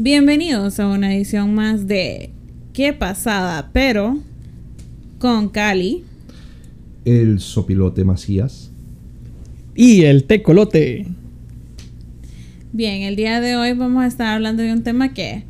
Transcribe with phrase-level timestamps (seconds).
[0.00, 2.30] Bienvenidos a una edición más de
[2.72, 4.16] Qué pasada, pero
[5.18, 6.04] con Cali.
[7.04, 8.70] El sopilote Macías.
[9.74, 11.04] Y el tecolote.
[12.72, 15.42] Bien, el día de hoy vamos a estar hablando de un tema que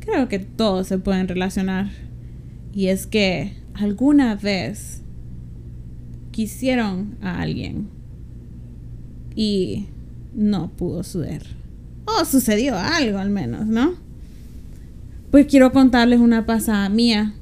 [0.00, 1.90] creo que todos se pueden relacionar.
[2.74, 5.00] Y es que alguna vez
[6.30, 7.88] quisieron a alguien
[9.34, 9.86] y
[10.34, 11.63] no pudo suceder.
[12.06, 13.94] O sucedió algo al menos, ¿no?
[15.30, 17.34] Pues quiero contarles una pasada mía.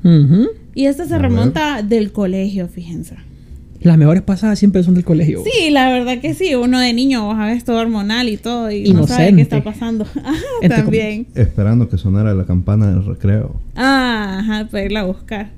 [0.74, 1.30] Y esta se A ver.
[1.30, 3.16] remonta del colegio, fíjense.
[3.80, 5.42] Las mejores pasadas siempre son del colegio.
[5.44, 6.54] Sí, la verdad que sí.
[6.54, 8.70] Uno de niño, vos sabes, todo hormonal y todo.
[8.70, 10.04] Y no sabe qué está pasando.
[10.24, 10.32] Ajá,
[10.62, 11.26] Entre también.
[11.34, 13.60] Esperando que sonara la campana del recreo.
[13.74, 15.50] Ah, ajá, para irla a buscar.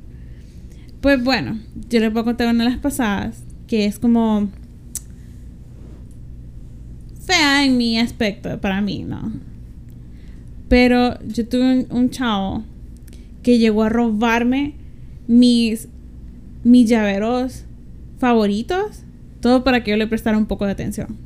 [1.02, 1.58] Pues bueno,
[1.91, 4.48] yo les puedo contar una de las pasadas que es como
[7.24, 9.33] fea en mi aspecto, para mí, ¿no?
[10.69, 12.64] Pero yo tuve un, un chavo
[13.42, 14.74] que llegó a robarme
[15.27, 15.89] mis,
[16.64, 17.64] mis llaveros
[18.19, 19.05] favoritos,
[19.41, 21.16] todo para que yo le prestara un poco de atención.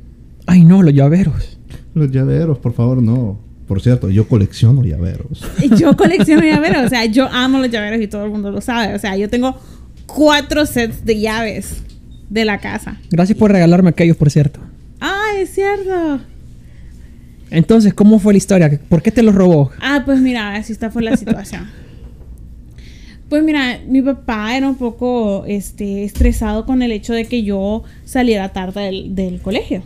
[0.45, 1.57] Ay, no, los llaveros.
[1.93, 3.39] Los llaveros, por favor, no.
[3.67, 5.45] Por cierto, yo colecciono llaveros.
[5.77, 8.95] Yo colecciono llaveros, o sea, yo amo los llaveros y todo el mundo lo sabe.
[8.95, 9.55] O sea, yo tengo
[10.07, 11.83] cuatro sets de llaves
[12.31, 12.97] de la casa.
[13.11, 14.59] Gracias por regalarme aquellos, por cierto.
[14.99, 16.19] Ah, es cierto.
[17.51, 18.79] Entonces, ¿cómo fue la historia?
[18.89, 19.71] ¿Por qué te los robó?
[19.81, 21.67] Ah, pues mira, así esta fue la situación.
[23.27, 27.83] Pues mira, mi papá era un poco este, estresado con el hecho de que yo
[28.03, 29.83] saliera tarde del, del colegio.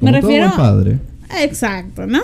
[0.00, 0.98] Me todo refiero buen padre.
[1.40, 2.20] Exacto, ¿no?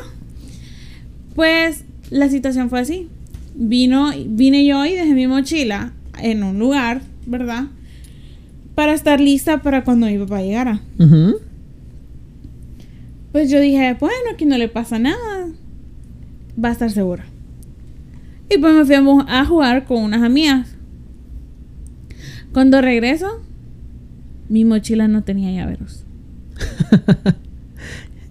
[1.34, 3.08] Pues la situación fue así.
[3.54, 7.64] Vino, vine yo y dejé mi mochila en un lugar, ¿verdad?
[8.74, 10.80] Para estar lista para cuando mi papá llegara.
[10.98, 11.36] Ujú.
[13.32, 15.48] Pues yo dije, bueno, aquí no le pasa nada.
[16.62, 17.24] Va a estar segura.
[18.50, 18.94] Y pues me fui
[19.28, 20.74] a jugar con unas amigas.
[22.52, 23.42] Cuando regreso,
[24.48, 26.04] mi mochila no tenía llaveros.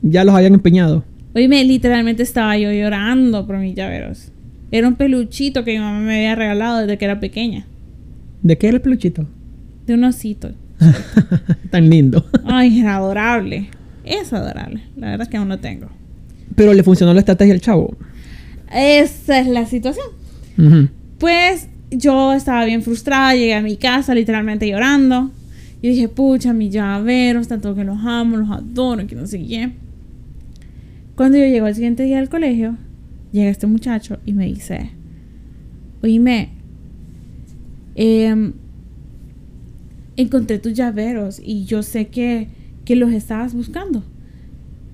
[0.03, 1.03] Ya los habían empeñado.
[1.35, 4.31] Oíme, literalmente estaba yo llorando por mis llaveros.
[4.71, 7.65] Era un peluchito que mi mamá me había regalado desde que era pequeña.
[8.41, 9.25] ¿De qué era el peluchito?
[9.85, 10.51] De un osito.
[11.71, 12.25] Tan lindo.
[12.45, 13.69] Ay, era adorable.
[14.07, 14.81] Es adorable.
[14.95, 15.89] La verdad es que aún lo tengo.
[16.55, 17.95] Pero le funcionó la estrategia al chavo.
[18.71, 20.07] Esa es la situación.
[21.19, 25.31] Pues yo estaba bien frustrada, llegué a mi casa literalmente llorando.
[25.81, 29.71] Y dije, pucha, mis llaveros, tanto que los amo, los adoro, que no sé qué.
[31.15, 32.77] Cuando yo llego al siguiente día al colegio,
[33.31, 34.91] llega este muchacho y me dice,
[36.01, 36.49] oíme,
[37.95, 38.53] em,
[40.15, 42.47] encontré tus llaveros y yo sé que,
[42.87, 44.01] que los estabas buscando.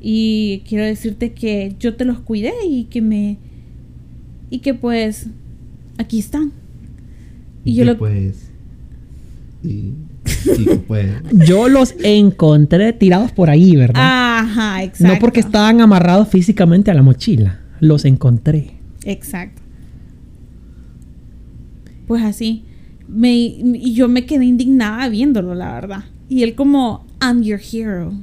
[0.01, 3.37] Y quiero decirte que yo te los cuidé y que me...
[4.49, 5.27] Y que pues
[5.99, 6.51] aquí están.
[7.63, 7.95] Y yo lo...
[7.99, 8.49] pues.
[9.63, 9.91] Y,
[10.87, 11.07] pues.
[11.45, 14.39] Yo los encontré tirados por ahí, ¿verdad?
[14.39, 15.13] Ajá, exacto.
[15.13, 17.59] no porque estaban amarrados físicamente a la mochila.
[17.79, 18.71] Los encontré.
[19.05, 19.61] Exacto.
[22.07, 22.63] Pues así.
[23.07, 26.05] Me, y yo me quedé indignada viéndolo, la verdad.
[26.27, 28.13] Y él como, I'm your hero.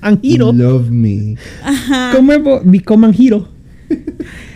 [0.00, 0.52] Anjiro.
[0.52, 1.36] Love me.
[1.62, 2.12] Ajá.
[2.14, 3.48] ¿Cómo es bo- Become Anjiro?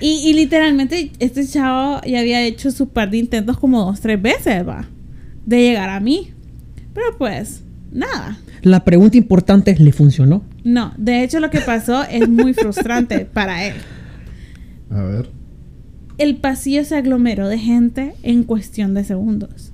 [0.00, 4.20] Y, y literalmente este chavo ya había hecho su par de intentos como dos, tres
[4.20, 4.86] veces, va.
[5.46, 6.30] De llegar a mí.
[6.94, 7.62] Pero pues,
[7.92, 8.38] nada.
[8.62, 10.44] La pregunta importante es, ¿le funcionó?
[10.64, 13.74] No, de hecho lo que pasó es muy frustrante para él.
[14.90, 15.30] A ver.
[16.18, 19.72] El pasillo se aglomeró de gente en cuestión de segundos.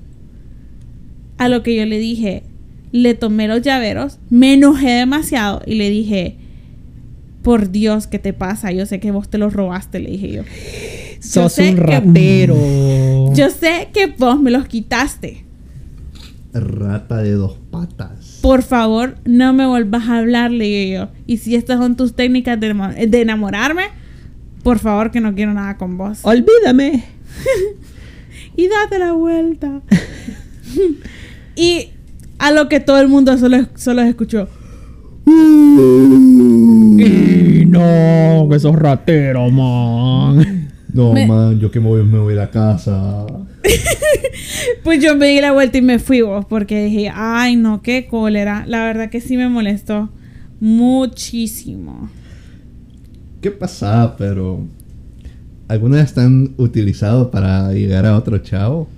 [1.39, 2.45] A lo que yo le dije,
[2.95, 6.37] le tomé los llaveros, me enojé demasiado y le dije,
[7.43, 8.71] por Dios, ¿qué te pasa?
[8.71, 10.43] Yo sé que vos te los robaste, le dije yo.
[11.21, 13.35] Sos sé un que- ratero.
[13.35, 15.45] Yo sé que vos me los quitaste.
[16.53, 18.39] Rata de dos patas.
[18.41, 21.09] Por favor, no me vuelvas a hablar, le dije yo.
[21.27, 22.73] Y si estas son tus técnicas de,
[23.09, 23.87] de enamorarme,
[24.63, 26.21] por favor que no quiero nada con vos.
[26.23, 27.03] Olvídame.
[28.57, 29.81] y date la vuelta.
[31.57, 31.89] y
[32.47, 34.49] a lo que todo el mundo solo, solo escuchó.
[36.99, 40.71] Y no, que sos ratero, man.
[40.93, 43.27] No, Me- man, yo que me voy, me voy a la casa.
[44.83, 48.07] Pues yo me di la vuelta y me fui vos porque dije, ay no, qué
[48.07, 48.65] cólera.
[48.67, 50.11] La verdad que sí me molestó
[50.61, 52.11] muchísimo.
[53.41, 54.15] ¿Qué pasa?
[54.19, 54.61] Pero.
[55.69, 58.89] ¿Alguna vez están utilizado para llegar a otro chavo?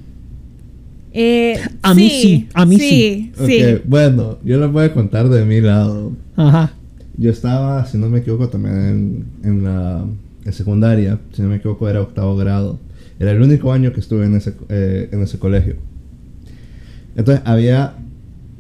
[1.19, 3.33] Eh, A mí sí, a mí sí.
[3.47, 6.13] Sí, bueno, yo les voy a contar de mi lado.
[6.37, 6.75] Ajá.
[7.17, 10.05] yo estaba, si no me equivoco, también en, en la
[10.45, 12.79] en secundaria, si no me equivoco, era octavo grado.
[13.19, 15.77] Era el único año que estuve en ese, eh, en ese colegio.
[17.17, 17.95] Entonces había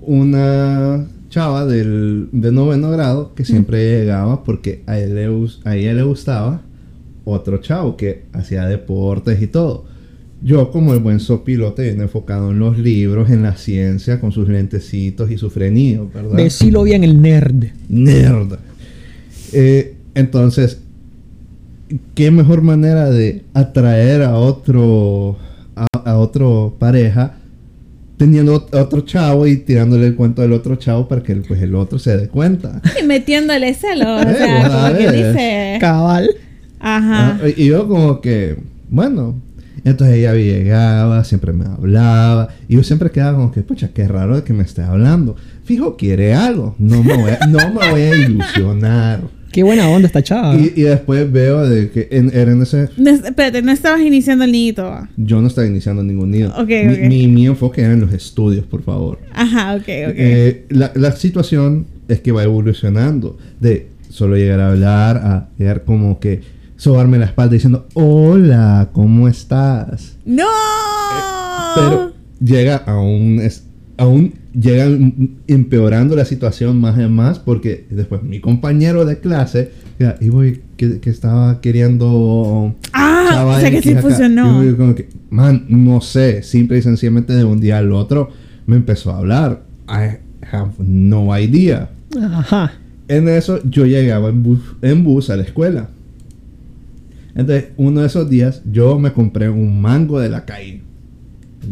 [0.00, 5.26] una chava del, de noveno grado que siempre llegaba porque a, él le,
[5.64, 6.62] a ella le gustaba
[7.26, 9.84] otro chavo que hacía deportes y todo.
[10.46, 14.48] Yo, como el buen sopilote, bien enfocado en los libros, en la ciencia, con sus
[14.48, 16.36] lentecitos y su frenillo, ¿verdad?
[16.36, 17.64] Decilo bien el nerd.
[17.88, 18.52] Nerd.
[19.52, 20.78] Eh, entonces,
[22.14, 25.36] ¿qué mejor manera de atraer a otro
[25.74, 27.34] a, a otro pareja
[28.16, 31.60] teniendo ot- otro chavo y tirándole el cuento del otro chavo para que el- pues
[31.60, 32.80] el otro se dé cuenta?
[33.02, 34.24] Y metiéndole celos.
[34.24, 35.12] o Eh, sea, vos como que sabés.
[35.34, 35.78] dice.
[35.80, 36.30] Cabal.
[36.78, 37.40] Ajá.
[37.42, 38.56] Ah, y yo como que,
[38.88, 39.40] bueno,
[39.90, 44.36] entonces ella llegaba, siempre me hablaba y yo siempre quedaba como que, pucha, qué raro
[44.36, 45.36] de que me esté hablando.
[45.64, 49.20] Fijo, quiere algo, no me voy a, no me voy a ilusionar.
[49.52, 50.54] Qué buena onda esta chava.
[50.54, 52.90] Y, y después veo de que en, era en ese...
[52.98, 54.84] No, espérate, no estabas iniciando el niñito.
[54.84, 55.08] va.
[55.16, 56.52] Yo no estaba iniciando ningún nido.
[56.58, 56.98] Ok, mi, ok.
[57.08, 59.18] mi- mi enfoque era en los estudios, por favor.
[59.32, 60.14] Ajá, ok, ok.
[60.14, 63.38] Eh, la, la situación es que va evolucionando.
[63.58, 66.40] De solo llegar a hablar a llegar como que
[66.76, 70.16] sobarme la espalda diciendo, hola, ¿cómo estás?
[70.24, 70.44] ¡No!
[71.74, 73.40] Pero llega a un...
[73.40, 73.64] es-
[73.98, 79.70] aún llega em- empeorando la situación más y más porque después mi compañero de clase
[79.98, 84.02] ya, y voy que, que estaba queriendo Ah, o sea que sí acá.
[84.02, 84.62] funcionó.
[84.62, 88.28] Y yo como que, man no sé simple y sencillamente de un día al otro
[88.66, 90.18] me empezó a hablar I
[90.52, 91.88] have no idea
[92.20, 92.72] Ajá.
[93.08, 95.88] en eso yo llegaba en bus, en bus a la escuela
[97.36, 100.82] entonces uno de esos días yo me compré un mango de la calle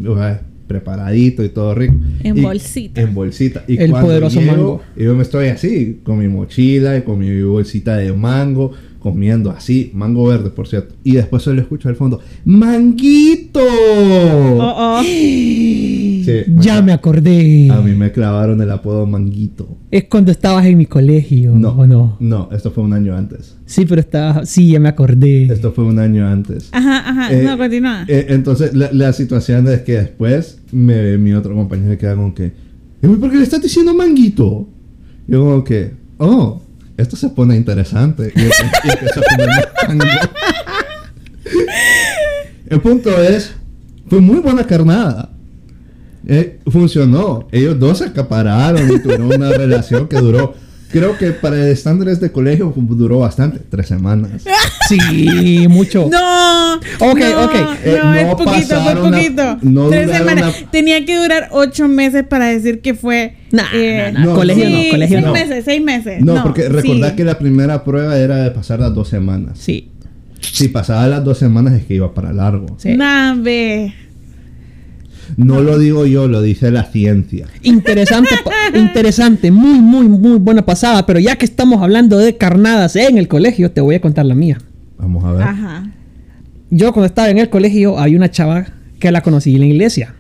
[0.07, 3.01] O sea, preparadito y todo rico En Y- bolsita.
[3.01, 4.83] en bolsita y El cuando poderoso llego, mango.
[4.97, 8.73] yo me estoy así con mi mochila y con mi bolsita de mango
[9.05, 15.03] comiendo así mango verde por cierto y después solo escucho al fondo manguito Oh, oh.
[16.25, 17.69] Sí, ya me acordé.
[17.71, 21.53] a mí me clavaron el apodo manguito Es cuando estabas en mi colegio.
[21.55, 22.17] no ¿o no?
[22.19, 24.49] no esto fue un año antes Sí, pero estabas.
[24.49, 25.45] Sí, ya me acordé.
[25.53, 27.31] esto fue un año antes Ajá, ajá.
[27.35, 28.05] Eh, no, continúa.
[28.09, 32.35] Eh, entonces, la, la situación es que después me, mi otro compañero se queda como
[32.35, 32.53] que, "Eh,
[33.21, 34.67] ¿por qué le estás diciendo manguito?
[35.27, 36.63] Yo como que, oh,
[36.97, 38.33] esto se pone interesante.
[42.67, 43.55] El punto es,
[44.09, 45.31] fue muy buena carnada.
[46.27, 47.47] Eh, funcionó.
[47.53, 50.55] Ellos dos se acapararon y tuvieron una relación que duró,
[50.95, 54.31] creo que para estándares de colegio duró bastante, tres semanas.
[54.89, 56.09] Sí, mucho.
[56.11, 56.75] No.
[56.75, 57.55] Ok, no, ok.
[57.85, 59.59] Eh, no, es no poquito, fue a- poquito.
[59.63, 60.65] no Tres semanas.
[60.71, 63.35] Tenía que durar ocho meses para decir que fue.
[63.51, 65.33] Nah, eh, nah, nah, No, colegio sí, no, colegio seis no.
[65.33, 66.21] meses, seis meses.
[66.23, 67.17] No, porque recordad sí.
[67.17, 69.59] que la primera prueba era de pasar las dos semanas.
[69.59, 69.91] Sí,
[70.41, 72.77] Si pasaba las dos semanas es que iba para largo.
[72.79, 72.95] sí.
[72.95, 73.95] Nah, ve.
[75.37, 77.47] No lo digo yo, lo dice la ciencia.
[77.63, 78.31] Interesante,
[78.75, 81.07] interesante, muy, muy, muy buena pasada.
[81.07, 84.35] Pero ya que estamos hablando de carnadas en el colegio, te voy a contar la
[84.35, 84.59] mía.
[84.99, 85.43] Vamos a ver.
[85.43, 85.91] Ajá.
[86.71, 88.67] Yo cuando estaba en el colegio había una chava
[88.99, 90.15] que la conocí en la iglesia.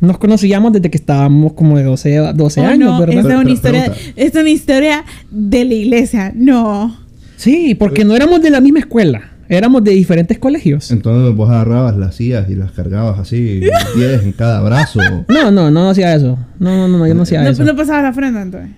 [0.00, 3.16] Nos conocíamos desde que estábamos como de 12, 12 Oh, años, no, ¿verdad?
[3.16, 3.84] Esta es Pero- una pero historia.
[3.84, 4.12] pregunta.
[4.16, 6.32] Esta es una historia de la iglesia.
[6.34, 6.96] No.
[7.36, 9.22] Sí, porque no éramos de la misma escuela.
[9.52, 10.90] Éramos de diferentes colegios.
[10.92, 13.60] Entonces vos agarrabas las sillas y las cargabas así,
[13.96, 15.00] 10 en cada brazo.
[15.28, 16.38] No, no, no hacía eso.
[16.60, 17.64] No, no, no, no, yo no hacía No, eso.
[17.64, 18.70] no pasaba la ofrenda entonces.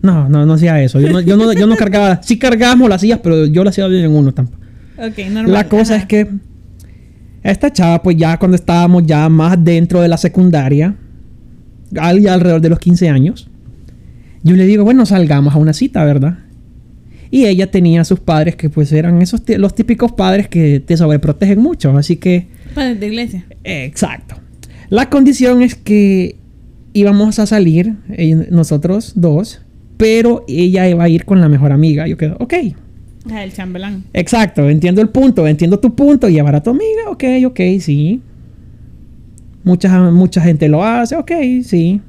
[0.00, 1.00] No, no, no hacía eso.
[1.00, 2.22] Yo no, yo no, yo no cargaba.
[2.22, 4.58] Sí cargábamos las sillas, pero yo las hacía bien en uno tampoco.
[4.98, 5.52] Ok, normal.
[5.52, 6.02] La cosa ajá.
[6.02, 6.28] es que
[7.42, 10.94] esta chava, pues ya cuando estábamos ya más dentro de la secundaria,
[12.00, 13.50] al- ya alrededor de los 15 años,
[14.42, 16.38] yo le digo, bueno, salgamos a una cita, ¿verdad?
[17.34, 20.96] Y ella tenía a sus padres que pues eran esos los típicos padres que te
[20.96, 23.44] sobreprotegen mucho, así que Padres de iglesia.
[23.64, 24.36] Exacto.
[24.88, 26.36] La condición es que
[26.92, 29.62] íbamos a salir eh, nosotros dos,
[29.96, 32.06] pero ella iba a ir con la mejor amiga.
[32.06, 32.54] Yo quedo, ok.
[33.32, 34.04] El chambelán.
[34.12, 36.28] Exacto, entiendo el punto, entiendo tu punto.
[36.28, 38.22] Llevar a tu amiga, ok, ok, sí.
[39.64, 41.32] Mucha, mucha gente lo hace, ok,
[41.64, 42.00] sí.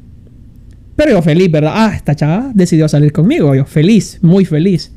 [0.95, 1.73] Pero yo feliz, ¿verdad?
[1.73, 3.55] Ah, esta chava decidió salir conmigo.
[3.55, 4.91] Yo feliz, muy feliz.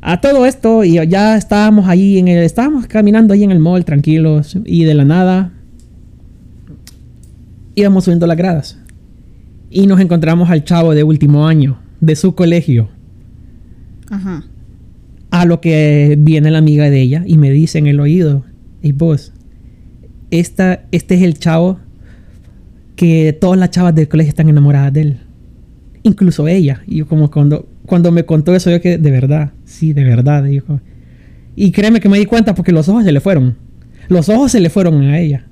[0.00, 2.42] A todo esto, y ya estábamos ahí en el.
[2.44, 4.56] Estábamos caminando ahí en el mall, tranquilos.
[4.64, 5.52] Y de la nada.
[7.74, 8.78] Íbamos subiendo las gradas.
[9.70, 12.88] Y nos encontramos al chavo de último año, de su colegio.
[14.08, 14.44] Ajá.
[15.30, 18.44] A lo que viene la amiga de ella y me dice en el oído,
[18.82, 19.32] y vos,
[20.30, 21.78] esta, este es el chavo
[22.96, 25.20] que todas las chavas del colegio están enamoradas de él.
[26.02, 26.82] Incluso ella.
[26.86, 30.44] Y yo como cuando, Cuando me contó eso, yo que de verdad, sí, de verdad,
[30.44, 30.80] dijo.
[31.56, 33.56] Y créeme que me di cuenta porque los ojos se le fueron.
[34.08, 35.44] Los ojos se le fueron a ella.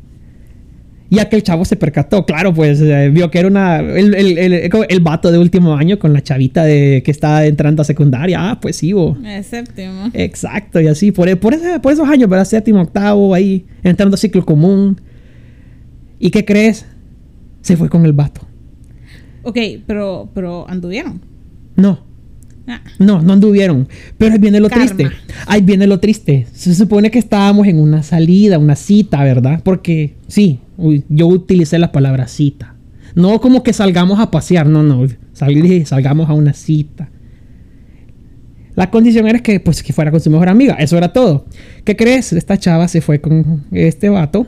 [1.09, 4.71] Y aquel chavo se percató, claro, pues eh, vio que era una, el, el, el,
[4.89, 8.51] el vato de último año con la chavita de que estaba entrando a secundaria.
[8.51, 9.17] Ah, pues sí, bo.
[9.43, 10.11] Séptimo.
[10.13, 12.45] Exacto, y así, por, por, ese- por esos años, ¿verdad?
[12.45, 15.01] Séptimo, octavo, ahí, entrando a ciclo común.
[16.19, 16.87] ¿Y qué crees?
[17.63, 18.41] Se fue con el vato.
[19.45, 21.21] Ok, pero, pero anduvieron.
[21.77, 22.05] No,
[22.69, 23.87] Ah, no, no anduvieron.
[24.19, 24.87] Pero ahí viene lo Karma.
[24.87, 25.09] triste.
[25.47, 26.47] Ahí viene lo triste.
[26.53, 29.61] Se supone que estábamos en una salida, una cita, ¿verdad?
[29.65, 30.59] Porque, sí,
[31.09, 32.75] yo utilicé la palabra cita.
[33.15, 35.07] No como que salgamos a pasear, no, no.
[35.33, 37.09] Salí- salgamos a una cita.
[38.75, 40.75] La condición era que, pues, que fuera con su mejor amiga.
[40.75, 41.47] Eso era todo.
[41.85, 42.33] ¿Qué crees?
[42.35, 44.47] Esta chava se fue con este vato.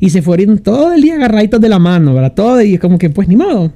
[0.00, 2.34] Y se fueron todo el día agarraditos de la mano, ¿verdad?
[2.34, 3.72] Todo y como que, pues, ni modo.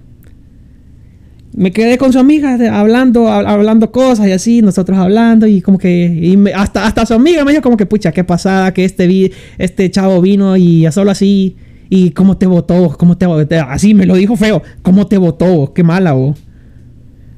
[1.52, 5.78] Me quedé con su amiga hablando, hab- hablando cosas y así, nosotros hablando y como
[5.78, 8.84] que y me- hasta, hasta su amiga me dijo como que pucha, qué pasada que
[8.84, 11.56] este vi, este chavo vino y ya solo así
[11.88, 15.72] y cómo te votó, cómo te votó, así me lo dijo feo, cómo te votó,
[15.74, 16.38] qué mala vos.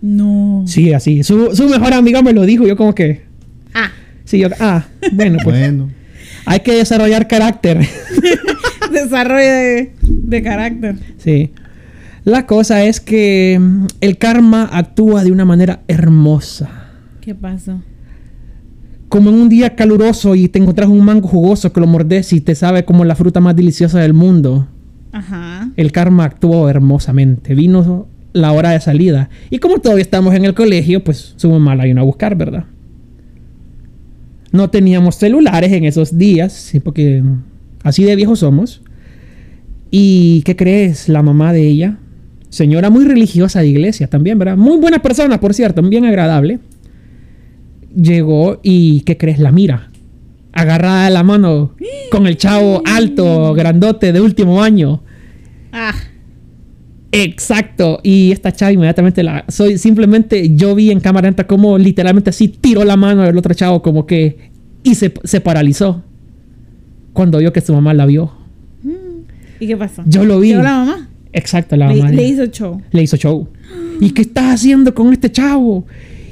[0.03, 0.65] no.
[0.67, 3.23] Sí, así, su, su mejor amiga me lo dijo, yo como que
[3.73, 3.91] Ah,
[4.25, 5.89] sí, yo ah, bueno, pues Bueno.
[6.45, 7.79] hay que desarrollar carácter.
[8.93, 10.97] desarrollo de, de carácter.
[11.17, 11.51] Sí.
[12.25, 16.69] La cosa es que mm, el karma actúa de una manera hermosa.
[17.21, 17.81] ¿Qué pasó?
[19.13, 22.41] como en un día caluroso y te encontrás un mango jugoso que lo mordes y
[22.41, 24.69] te sabe como la fruta más deliciosa del mundo.
[25.13, 25.71] Ajá.
[25.77, 27.55] El karma actuó hermosamente.
[27.55, 29.29] Vino la hora de salida.
[29.51, 32.65] Y como todavía estamos en el colegio, pues su mamá la vino a buscar, ¿verdad?
[34.51, 37.23] No teníamos celulares en esos días, sí, porque
[37.83, 38.81] así de viejos somos.
[39.91, 41.11] ¿Y qué crees?
[41.11, 41.99] La mamá de ella,
[42.53, 44.59] señora muy religiosa de iglesia también, ¿verdad?
[44.59, 46.59] Muy buena persona, por cierto, bien agradable.
[47.97, 49.39] Llegó y, ¿qué crees?
[49.39, 49.91] La mira.
[50.53, 51.75] Agarrada de la mano
[52.11, 55.03] con el chavo alto, grandote, de último año.
[55.73, 55.95] Ah,
[57.11, 58.01] Exacto.
[58.03, 59.45] Y esta chava inmediatamente la.
[59.49, 60.55] Soy simplemente.
[60.55, 64.07] Yo vi en cámara lenta como literalmente así tiró la mano del otro chavo, como
[64.07, 64.51] que.
[64.83, 66.03] Y se, se paralizó.
[67.15, 68.33] Cuando vio que su mamá la vio.
[69.61, 70.03] ¿y qué pasó?
[70.07, 70.49] Yo lo vi.
[70.49, 71.09] ¿Llegó la mamá?
[71.33, 72.11] Exacto, la mamá.
[72.11, 72.81] le hizo show.
[72.91, 73.49] le hizo show.
[74.01, 75.87] ¿Y qué estás haciendo con este chavo?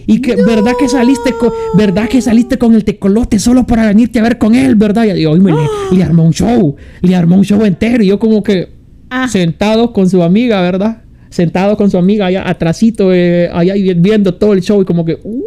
[0.06, 4.18] Y que, ¿verdad que saliste con, verdad que saliste con el tecolote solo para venirte
[4.18, 5.04] a ver con él, verdad?
[5.14, 5.58] Y hoy me le,
[5.96, 8.02] le armó un show, le armó un show entero.
[8.02, 8.80] Y yo como que
[9.12, 9.26] Ah.
[9.28, 11.02] sentado con su amiga, ¿verdad?
[11.30, 15.04] Sentado con su amiga allá atrásito, eh, allá y viendo todo el show y como
[15.04, 15.42] que, uy,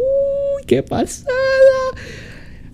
[0.66, 1.30] qué pasada.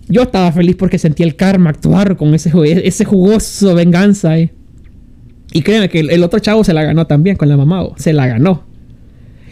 [0.07, 2.51] Yo estaba feliz porque sentí el karma actuar con ese,
[2.85, 4.37] ese jugoso venganza.
[4.37, 4.51] eh.
[5.53, 7.83] Y créeme que el, el otro chavo se la ganó también con la mamá.
[7.97, 8.63] Se la ganó.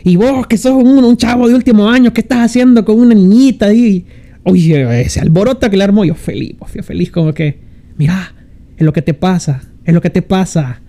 [0.03, 3.13] Y vos, que sos un, un chavo de último año, ¿qué estás haciendo con una
[3.13, 4.06] niñita ahí?
[4.44, 7.60] Oye, ese alboroto que le armó yo feliz, pues, fui feliz como que,
[7.98, 8.34] mira,
[8.77, 10.82] es lo que te pasa, es lo que te pasa.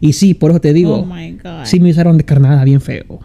[0.00, 1.64] Y sí, por eso te digo, Oh my God.
[1.64, 3.20] sí me usaron de carnada bien feo.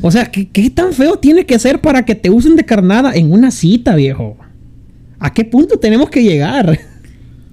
[0.00, 3.12] O sea, ¿qué, qué tan feo tiene que ser para que te usen de carnada
[3.14, 4.36] en una cita, viejo?
[5.18, 6.78] ¿A qué punto tenemos que llegar?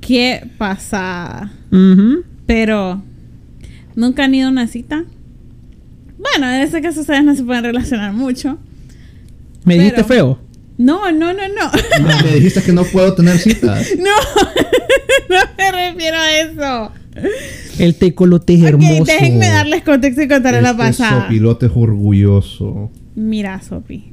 [0.01, 1.51] Qué pasada.
[1.71, 2.23] Ujú.
[2.45, 3.01] Pero,
[3.95, 5.05] ¿nunca han ido a una cita?
[6.17, 8.57] Bueno, en este caso ustedes no se pueden relacionar mucho.
[9.65, 10.07] ¿Me dijiste Pero-
[10.37, 10.39] feo?
[10.77, 11.71] No, no, no, no.
[12.23, 13.87] Me dijiste que no puedo tener citas.
[13.97, 14.09] No,
[15.29, 16.91] no me refiero a eso.
[17.77, 19.03] El tecolote es Ok, hermoso.
[19.05, 21.21] déjenme darles contexto y contaré la Este pasada.
[21.23, 22.91] sopilote es orgulloso.
[23.15, 24.05] Mira, Sopi.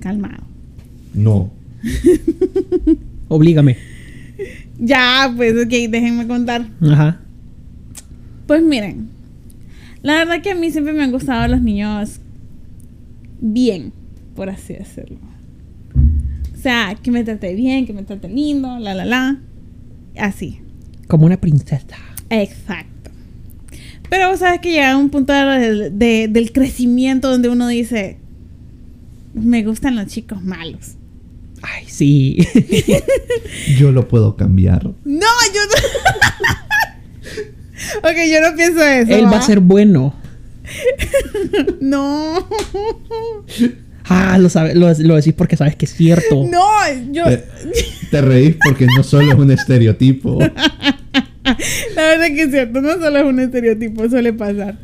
[0.00, 0.44] Calmado.
[1.14, 1.50] No.
[3.28, 3.76] Oblígame.
[4.78, 6.66] Ya, pues, ok, déjenme contar.
[6.82, 7.20] Ajá.
[8.46, 9.08] Pues miren,
[10.02, 12.20] la verdad que a mí siempre me han gustado los niños
[13.40, 13.92] bien,
[14.34, 15.18] por así decirlo.
[16.54, 19.38] O sea, que me trate bien, que me trate lindo, la, la, la.
[20.18, 20.60] Así.
[21.08, 21.86] Como una princesa.
[22.30, 23.10] Exacto.
[24.08, 28.18] Pero vos sabes que llega un punto de- de- del crecimiento donde uno dice,
[29.34, 30.94] me gustan los chicos malos.
[31.62, 32.38] Ay, sí.
[33.78, 34.84] Yo lo puedo cambiar.
[34.84, 36.56] No, yo no...
[37.98, 39.12] ok, yo no pienso eso.
[39.12, 40.14] Él va a ser bueno.
[41.80, 42.48] No.
[44.08, 46.44] Ah, lo, sabe, lo, lo decís porque sabes que es cierto.
[46.50, 46.68] No,
[47.10, 47.24] yo...
[47.24, 47.44] Te,
[48.10, 50.38] te reís porque no solo es un estereotipo.
[51.94, 54.78] La verdad que es cierto, no solo es un estereotipo, suele pasar.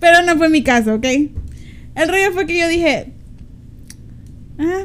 [0.00, 1.04] Pero no fue mi caso, ¿ok?
[1.04, 3.12] El rollo fue que yo dije,
[4.58, 4.84] ah,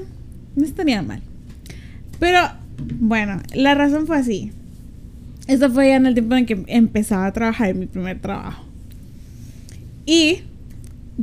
[0.56, 1.22] no estaría mal.
[2.20, 2.40] Pero,
[3.00, 4.52] bueno, la razón fue así.
[5.48, 8.64] Esto fue ya en el tiempo en que empezaba a trabajar en mi primer trabajo.
[10.06, 10.40] Y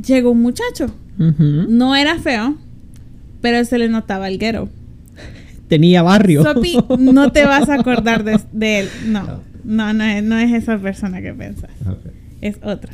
[0.01, 0.93] llegó un muchacho.
[1.17, 2.55] No era feo,
[3.41, 4.69] pero se le notaba el ghetto.
[5.67, 6.43] Tenía barrio.
[6.43, 8.89] Sopi, no te vas a acordar de, de él.
[9.07, 11.69] No, no, no es, no es esa persona que piensas.
[11.87, 12.11] Ok.
[12.41, 12.93] Es otra.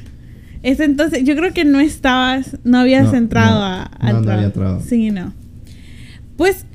[0.64, 3.66] Es entonces, yo creo que no estabas, no habías No, entrado no.
[3.66, 4.32] a, No, al no trabajo.
[4.32, 4.82] había entrado.
[4.82, 5.34] Sí, no.
[6.36, 6.66] Pues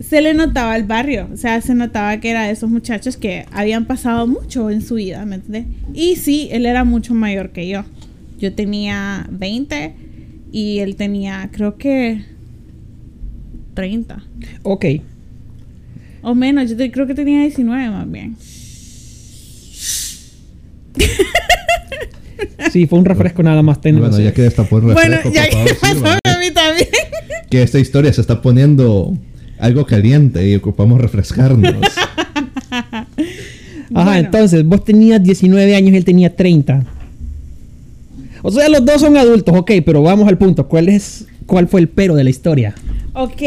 [0.00, 3.44] se le notaba el barrio, o sea, se notaba que era de esos muchachos que
[3.52, 5.66] habían pasado mucho en su vida, ¿me entiendes?
[5.94, 7.84] Y sí, él era mucho mayor que yo.
[8.38, 9.94] Yo tenía 20
[10.52, 12.24] y él tenía, creo que
[13.74, 14.24] 30
[14.62, 14.84] Ok.
[16.22, 18.36] o menos, yo te- creo que tenía 19 más bien.
[22.72, 23.80] Sí, fue un refresco nada más.
[23.80, 26.88] ten- Bueno, ya que destapó el refresco, bueno, ya que pasó a mí también.
[27.50, 29.16] Que esta historia se está poniendo
[29.60, 31.74] algo caliente y ocupamos refrescarnos.
[32.70, 33.06] Ajá,
[33.90, 34.14] Bueno.
[34.14, 36.84] entonces vos tenías 19 años y él tenía 30.
[38.42, 40.66] O sea, los dos son adultos, ok, pero vamos al punto.
[40.68, 42.74] ¿Cuál es, cuál fue el pero de la historia?
[43.12, 43.42] Ok,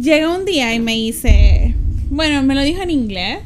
[0.00, 1.74] llega un día y me dice,
[2.10, 3.38] bueno, me lo dijo en inglés,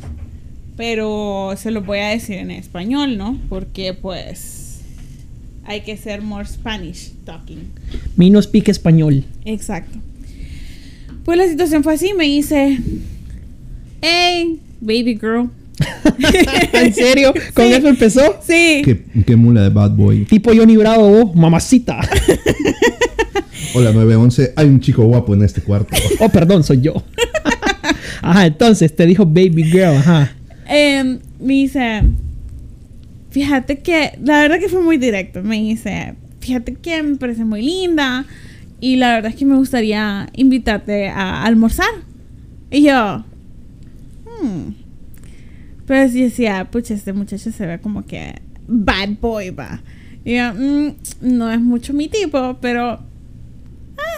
[0.76, 3.38] pero se lo voy a decir en español, ¿no?
[3.48, 4.80] Porque pues
[5.64, 7.70] hay que ser more Spanish talking.
[8.16, 9.24] Mi no speak español.
[9.44, 9.98] Exacto.
[11.24, 12.78] Pues la situación fue así, me dice,
[14.00, 15.50] hey, baby girl.
[16.72, 17.32] ¿En serio?
[17.54, 17.72] ¿Con Sí.
[17.72, 18.38] eso empezó?
[18.46, 18.82] Sí.
[18.84, 20.24] ¿Qué, qué mula de bad boy.
[20.24, 22.00] Tipo Johnny Bravo, vos, mamacita.
[23.74, 25.96] Hola 911, hay un chico guapo en este cuarto.
[26.18, 27.02] oh, perdón, soy yo.
[28.22, 30.32] ajá, entonces te dijo baby girl, ajá.
[30.66, 32.02] Em, me dice,
[33.30, 37.62] fíjate que, la verdad que fue muy directo, me dice, fíjate que me parece muy
[37.62, 38.24] linda
[38.80, 41.90] y la verdad es que me gustaría invitarte a almorzar.
[42.70, 43.24] Y yo,
[44.42, 44.72] hmm.
[45.86, 48.34] Pero sí decía, pucha, este muchacho se ve como que
[48.68, 49.80] bad boy, va.
[50.24, 50.90] Y yo, "Mm,
[51.22, 53.00] no es mucho mi tipo, pero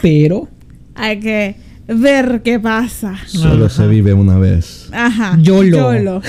[0.02, 0.48] Pero,
[0.94, 1.54] hay que
[1.88, 3.16] ver qué pasa.
[3.26, 3.74] Solo Ajá.
[3.74, 4.88] se vive una vez.
[4.92, 5.38] Ajá.
[5.40, 6.20] YOLO.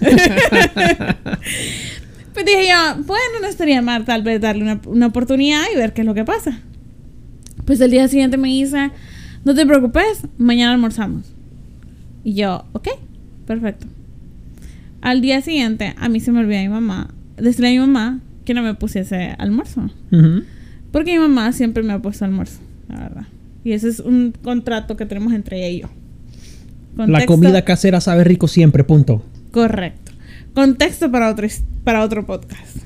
[2.34, 5.92] pues dije yo, bueno, no estaría mal tal vez darle una, una oportunidad y ver
[5.92, 6.60] qué es lo que pasa.
[7.72, 8.90] Pues el día siguiente me dice,
[9.46, 11.24] no te preocupes, mañana almorzamos.
[12.22, 12.86] Y yo, ok,
[13.46, 13.86] perfecto.
[15.00, 17.08] Al día siguiente, a mí se me olvidó mi mamá,
[17.38, 19.88] decirle a mi mamá que no me pusiese almuerzo.
[20.10, 20.42] ujú.
[20.90, 22.58] Porque mi mamá siempre me ha puesto almuerzo,
[22.90, 23.24] la verdad.
[23.64, 25.88] Y ese es un contrato que tenemos entre ella y yo.
[26.98, 29.24] la Contexto- comida casera sabe rico siempre, punto.
[29.50, 30.12] Correcto.
[30.52, 31.48] Contexto para otro,
[31.84, 32.76] para otro podcast.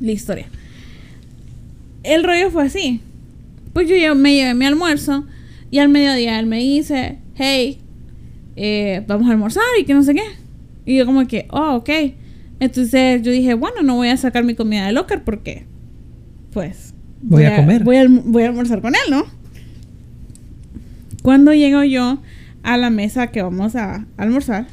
[0.00, 0.48] La historia.
[2.02, 3.00] El rollo fue así.
[3.72, 5.26] Pues yo me llevé mi almuerzo
[5.70, 7.78] y al mediodía él me dice, hey,
[8.56, 10.24] eh, vamos a almorzar y que no sé qué.
[10.84, 11.90] Y yo como que, oh, ok.
[12.58, 15.64] Entonces yo dije, bueno, no voy a sacar mi comida del locker porque,
[16.52, 16.94] pues...
[17.22, 17.84] Voy a comer.
[17.84, 19.24] Voy a, voy a almorzar con él, ¿no?
[21.22, 22.18] Cuando llego yo
[22.62, 24.66] a la mesa que vamos a almorzar,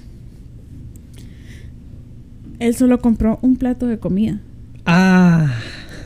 [2.59, 4.39] él solo compró un plato de comida.
[4.85, 5.53] Ah.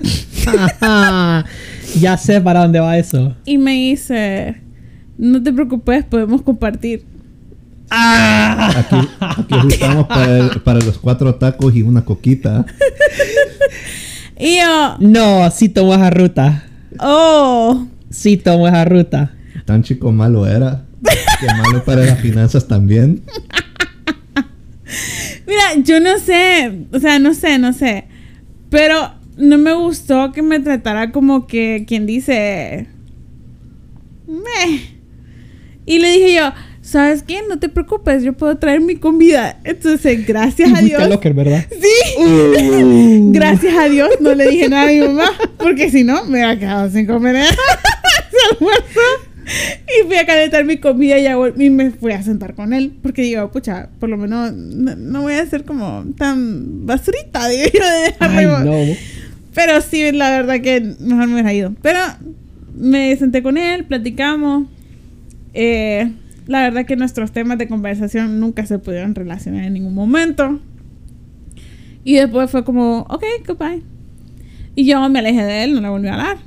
[2.00, 3.36] Ya sé para dónde va eso.
[3.46, 4.56] Y me dice,
[5.18, 7.04] no te preocupes, podemos compartir.
[7.90, 8.74] Ah.
[8.78, 12.66] Aquí, aquí ajustamos para, el- para los cuatro tacos y una coquita.
[14.44, 16.64] Y yo, No, sí tomo esa ruta.
[17.00, 19.34] oh, Sí tomo esa ruta.
[19.66, 20.84] Tan chico malo era.
[21.40, 23.22] Que malo para las finanzas también.
[25.46, 28.06] mira, yo no sé, o sea, no sé, no sé.
[28.72, 32.88] Pero no me gustó que me tratara como que quien dice,
[34.28, 34.82] meh.
[35.86, 37.42] Y le dije yo, ¿sabes qué?
[37.48, 39.60] No te preocupes, yo puedo traer mi comida.
[39.64, 41.08] Entonces, gracias a Dios.
[41.10, 41.66] locker, ¿verdad?
[41.70, 42.24] Sí.
[42.24, 43.32] Uh.
[43.34, 46.58] Gracias a Dios no le dije nada a mi mamá, porque si no me hubiera
[46.58, 47.58] quedado sin comer ese
[48.52, 49.00] almuerzo.
[49.44, 53.52] Y fui a calentar mi comida y, me fui a sentar con él, porque digo,
[53.52, 58.16] pucha, por lo menos no, no voy a ser como tan basurita, digo yo, de
[58.20, 58.96] Ay, no.
[59.54, 61.74] Pero sí, la verdad que mejor me hubiera ido.
[61.82, 62.00] Pero
[62.76, 64.68] me senté con él, platicamos.
[65.54, 66.12] Eh,
[66.48, 70.60] la verdad que nuestros temas de conversación nunca se pudieron relacionar en ningún momento.
[72.04, 73.82] Y después fue como, ok, goodbye.
[74.76, 76.38] Y yo me alejé de él, no le volví a hablar.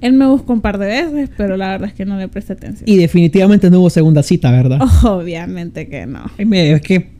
[0.00, 2.52] Él me buscó un par de veces, pero la verdad es que no le presté
[2.52, 2.88] atención.
[2.88, 4.78] Y definitivamente no hubo segunda cita, ¿verdad?
[5.04, 6.20] Obviamente que no.
[6.38, 7.10] Ay, me- es que.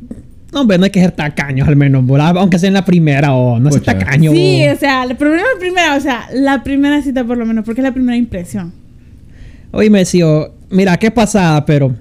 [0.52, 2.36] No, hombre, no hay que ser tacaños al menos, ¿verdad?
[2.38, 4.32] Aunque sea en la primera o no sea tacaño.
[4.32, 7.80] Sí, o- sea, la primera, primera, o sea, la primera cita por lo menos, porque
[7.80, 8.72] es la primera impresión.
[9.72, 10.24] Oye, me decía,
[10.70, 11.94] mira, qué pasada, pero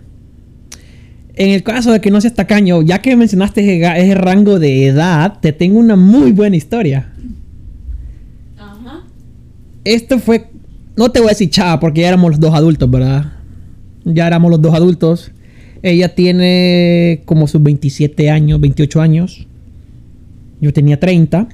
[1.35, 5.39] en el caso de que no seas tacaño, ya que mencionaste ese rango de edad,
[5.41, 7.09] te tengo una muy buena historia.
[8.57, 9.01] Ajá.
[9.83, 10.49] Esto fue
[10.95, 13.33] no te voy a decir chava porque ya éramos los dos adultos, ¿verdad?
[14.03, 15.31] Ya éramos los dos adultos.
[15.81, 19.47] Ella tiene como sus 27 años, 28 años.
[20.61, 21.47] Yo tenía 30.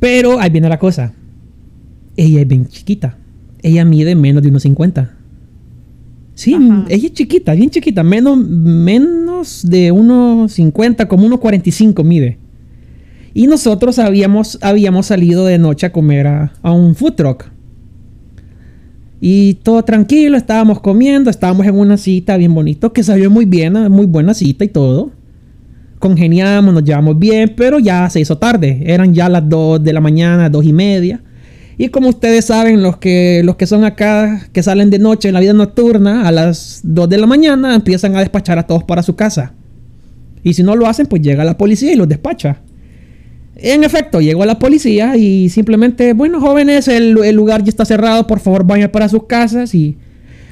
[0.00, 1.14] Pero ahí viene la cosa.
[2.16, 3.16] Ella es bien chiquita.
[3.62, 5.16] Ella mide menos de unos 50.
[6.34, 6.84] Sí, Ajá.
[6.88, 8.02] ella es chiquita, bien chiquita.
[8.02, 12.38] Menos, menos de unos 50, como unos 45 mide.
[13.32, 17.53] Y nosotros habíamos, habíamos salido de noche a comer a, a un food truck.
[19.26, 23.72] Y todo tranquilo, estábamos comiendo, estábamos en una cita bien bonito, que salió muy bien,
[23.90, 25.12] muy buena cita y todo.
[25.98, 28.82] Congeniamos, nos llevamos bien, pero ya se hizo tarde.
[28.84, 31.22] Eran ya las 2 de la mañana, 2 y media.
[31.78, 35.32] Y como ustedes saben, los que, los que son acá, que salen de noche en
[35.32, 39.02] la vida nocturna, a las 2 de la mañana empiezan a despachar a todos para
[39.02, 39.54] su casa.
[40.42, 42.58] Y si no lo hacen, pues llega la policía y los despacha.
[43.56, 48.26] En efecto, llegó la policía y simplemente, bueno, jóvenes, el, el lugar ya está cerrado,
[48.26, 49.74] por favor vayan para sus casas.
[49.74, 49.96] Y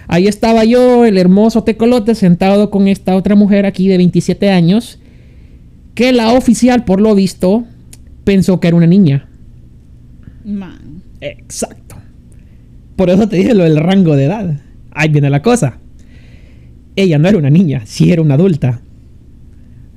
[0.06, 5.00] ahí estaba yo, el hermoso tecolote, sentado con esta otra mujer aquí de 27 años,
[5.94, 7.64] que la oficial, por lo visto,
[8.24, 9.28] pensó que era una niña.
[10.44, 11.02] Man.
[11.20, 11.96] Exacto.
[12.96, 14.60] Por eso te dije lo del rango de edad.
[14.92, 15.78] Ahí viene la cosa.
[16.94, 18.80] Ella no era una niña, sí era una adulta.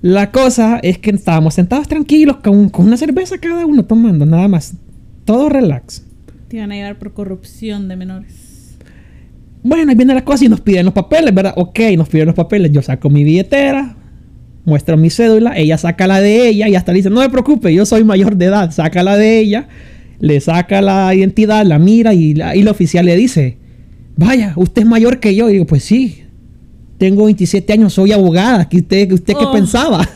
[0.01, 4.47] La cosa es que estábamos sentados tranquilos con, con una cerveza cada uno tomando, nada
[4.47, 4.75] más.
[5.25, 6.05] Todo relax.
[6.47, 8.77] Te iban a llevar por corrupción de menores.
[9.63, 11.53] Bueno, ahí viene la cosa y nos piden los papeles, ¿verdad?
[11.58, 12.71] Ok, nos piden los papeles.
[12.71, 13.95] Yo saco mi billetera,
[14.63, 17.73] muestro mi cédula, ella saca la de ella y hasta le dice, no me preocupe,
[17.73, 18.69] yo soy mayor de edad.
[18.69, 19.67] Saca la de ella,
[20.19, 23.58] le saca la identidad, la mira y la, y la oficial le dice,
[24.15, 25.49] vaya, usted es mayor que yo.
[25.49, 26.24] Y digo, pues sí,
[26.97, 28.67] tengo 27 años, soy abogada.
[28.69, 29.51] ¿Qué usted, usted qué Oh.
[29.51, 30.08] pensaba?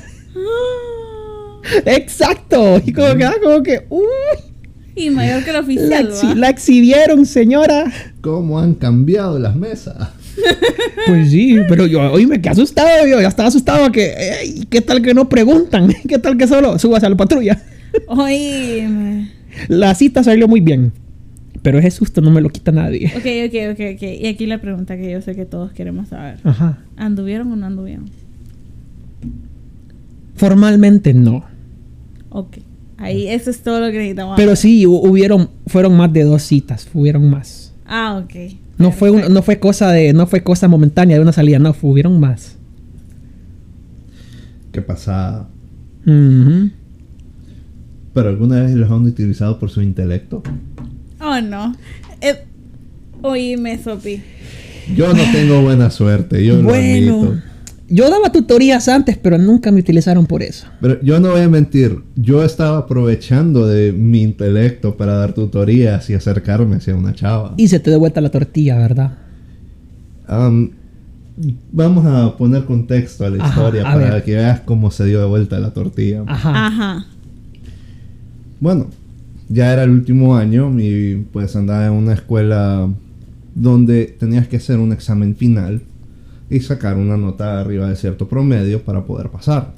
[1.86, 2.82] Exacto.
[2.86, 4.04] Y como que, ah, como que, uy,
[4.96, 6.36] Y mayor que el la, oficial, exhi- ¿va?
[6.36, 7.92] la exhibieron, señora.
[8.22, 9.96] ¿Cómo han cambiado las mesas?
[11.08, 15.02] Pues sí, pero yo hoy me quedé asustado, yo ya estaba asustado que, ¿qué tal
[15.02, 15.94] que no preguntan?
[16.08, 17.62] ¿Qué tal que solo subas a la patrulla?
[18.08, 19.32] Oíme.
[19.68, 20.94] La cita salió muy bien,
[21.62, 23.08] pero ese susto no me lo quita nadie.
[23.16, 24.02] Ok, ok, ok, ok.
[24.22, 26.40] Y aquí la pregunta que yo sé que todos queremos saber.
[26.44, 26.80] Ajá.
[26.98, 28.06] ¿Anduvieron o no anduvieron?
[30.36, 31.44] Formalmente no,
[32.30, 32.58] Ok.
[32.98, 34.36] Ahí, eso es todo lo que necesitamos.
[34.36, 37.74] pero sí hu- hubieron, fueron más de dos citas, hubieron más.
[37.86, 38.54] Ah, ok.
[38.78, 41.74] No fue, un- no fue cosa de, no fue cosa momentánea de una salida, no,
[41.82, 42.58] hubieron más.
[44.74, 45.48] ¿Qué pasa?
[46.06, 46.70] Ujú.
[48.14, 50.44] ¿Pero alguna vez los han utilizado por su intelecto?
[51.42, 51.76] No.
[52.22, 52.44] Eh,
[53.22, 54.22] oíme, Sopi.
[54.96, 57.42] Yo no tengo buena suerte, yo lo Bueno, admito.
[57.90, 60.66] yo daba tutorías antes, pero nunca me utilizaron por eso.
[60.82, 66.10] Pero yo no voy a mentir, yo estaba aprovechando de mi intelecto para dar tutorías
[66.10, 67.54] y acercarme hacia una chava.
[67.58, 69.12] Y se te dio vuelta la tortilla, ¿verdad?
[70.28, 70.72] Am,
[71.72, 74.24] vamos a poner contexto a la Ajá, historia a para ver.
[74.24, 76.24] que veas cómo se dio de vuelta la tortilla.
[76.28, 76.66] Ajá.
[76.68, 77.06] Ajá.
[78.60, 78.88] Bueno,
[79.50, 82.88] ya era el último año y pues andaba en una escuela
[83.56, 85.82] donde tenías que hacer un examen final
[86.50, 89.74] y sacar una nota arriba de cierto promedio para poder pasar.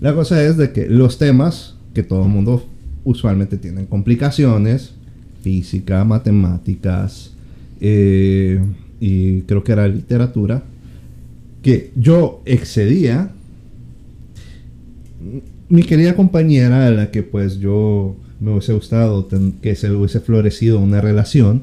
[0.00, 2.66] La cosa es de que los temas que todo el mundo
[3.04, 4.92] usualmente tienen complicaciones,
[5.42, 7.32] física, matemáticas
[7.80, 8.60] eh,
[9.00, 10.62] y creo que era literatura,
[11.62, 13.30] que yo excedía
[15.68, 19.28] mi querida compañera a la que pues yo me hubiese gustado
[19.62, 21.62] que se hubiese florecido una relación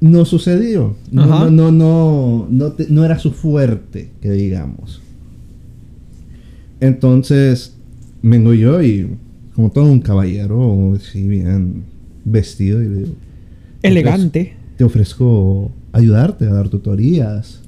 [0.00, 5.00] no sucedió no no no no no, te- no era su fuerte que digamos
[6.80, 7.74] entonces
[8.22, 9.08] vengo yo y
[9.54, 11.84] como todo un caballero así bien
[12.24, 13.12] vestido y le digo
[13.82, 14.54] Elegante.
[14.76, 17.62] te ofrezco ayudarte a dar tutorías.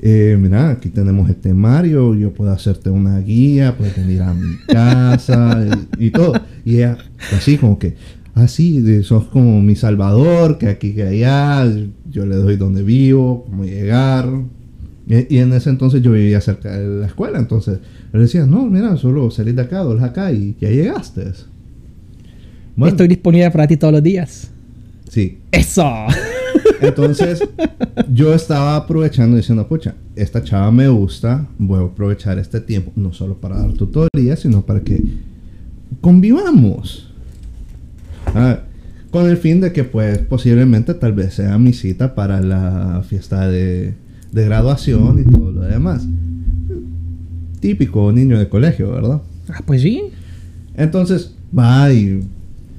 [0.00, 4.56] Eh, mira, aquí tenemos este Mario, yo puedo hacerte una guía, puedes venir a mi
[4.68, 5.66] casa
[5.98, 6.34] y, y todo.
[6.64, 6.98] Y ella,
[7.36, 7.94] así como que,
[8.34, 11.66] así, sos como mi salvador, que aquí, que allá,
[12.10, 14.28] yo le doy donde vivo, cómo llegar.
[15.08, 17.80] Y, y en ese entonces yo vivía cerca de la escuela, entonces
[18.12, 21.24] le decía, no, mira, solo salís de acá, dos acá y ya llegaste.
[22.76, 24.50] Bueno, Estoy disponible para ti todos los días.
[25.08, 25.84] sí, Eso.
[26.80, 27.42] Entonces,
[28.12, 33.12] yo estaba aprovechando diciendo, pucha, esta chava me gusta, voy a aprovechar este tiempo, no
[33.12, 35.02] solo para dar tutorías, sino para que
[36.00, 37.12] convivamos.
[38.26, 38.60] Ah,
[39.10, 43.48] con el fin de que, pues, posiblemente tal vez sea mi cita para la fiesta
[43.48, 43.94] de,
[44.32, 46.06] de graduación y todo lo demás.
[47.60, 49.22] Típico niño de colegio, ¿verdad?
[49.48, 50.02] Ah, pues sí.
[50.76, 52.20] Entonces, va y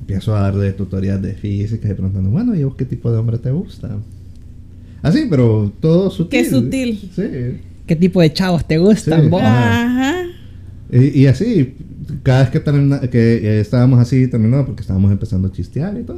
[0.09, 3.37] empiezo a darle tutorías de física y preguntando, bueno, ¿y vos qué tipo de hombre
[3.37, 3.95] te gusta?
[5.03, 6.29] Así, pero todo sutil.
[6.43, 6.99] Qué sutil.
[7.15, 7.59] Sí.
[7.85, 9.27] ¿Qué tipo de chavos te gustan Sí.
[9.29, 9.41] vos?
[9.43, 9.83] Ah.
[9.85, 10.29] Ajá.
[10.91, 11.75] Y, y así,
[12.23, 16.03] cada vez que, termina- que eh, estábamos así terminando, porque estábamos empezando a chistear y
[16.03, 16.17] todo,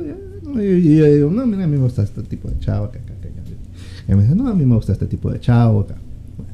[0.61, 3.11] y, yo digo, no, mira, a mí me gusta este tipo de chavo acá, acá,
[3.13, 3.49] acá, acá.
[4.07, 5.95] Y me dice, no, a mí me gusta este tipo de chavo acá.
[6.37, 6.53] Bueno.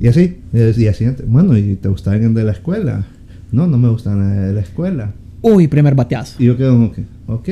[0.00, 3.06] Y así, y el día siguiente, bueno, ¿y te gusta alguien de la escuela?
[3.52, 5.12] No, no me gusta nadie de la escuela.
[5.42, 6.42] Uy, primer bateazo.
[6.42, 7.48] Y yo quedo como que, ok,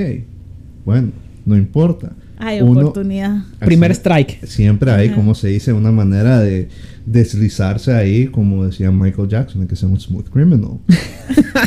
[0.84, 1.10] bueno,
[1.44, 2.12] no importa.
[2.38, 3.44] Hay Uno- oportunidad.
[3.60, 4.44] Primer strike.
[4.46, 5.16] Siempre hay, Ajá.
[5.16, 6.68] como se dice, una manera de
[7.06, 10.78] deslizarse ahí, como decía Michael Jackson, hay que ser un smooth criminal.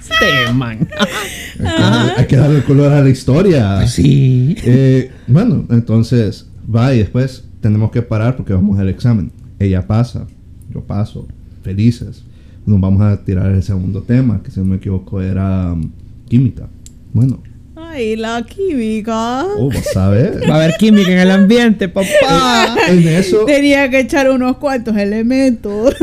[0.00, 0.86] Este man.
[0.98, 3.76] Hay que, darle, hay que darle el color a la historia.
[3.78, 4.56] Pues sí.
[4.64, 9.30] Eh, bueno, entonces va y después tenemos que parar porque vamos al examen.
[9.58, 10.26] Ella pasa,
[10.72, 11.26] yo paso,
[11.62, 12.22] felices.
[12.66, 15.90] Nos vamos a tirar el segundo tema, que si no me equivoco era um,
[16.28, 16.68] química.
[17.12, 17.42] Bueno,
[17.74, 19.44] Ay, la química.
[19.56, 20.40] oh, vas a ver.
[20.48, 22.76] Va a haber química en el ambiente, papá.
[22.88, 25.94] En eso, Tenía que echar unos cuantos elementos.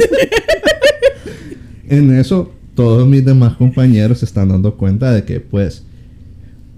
[1.88, 5.86] en eso, todos mis demás compañeros se están dando cuenta de que, pues,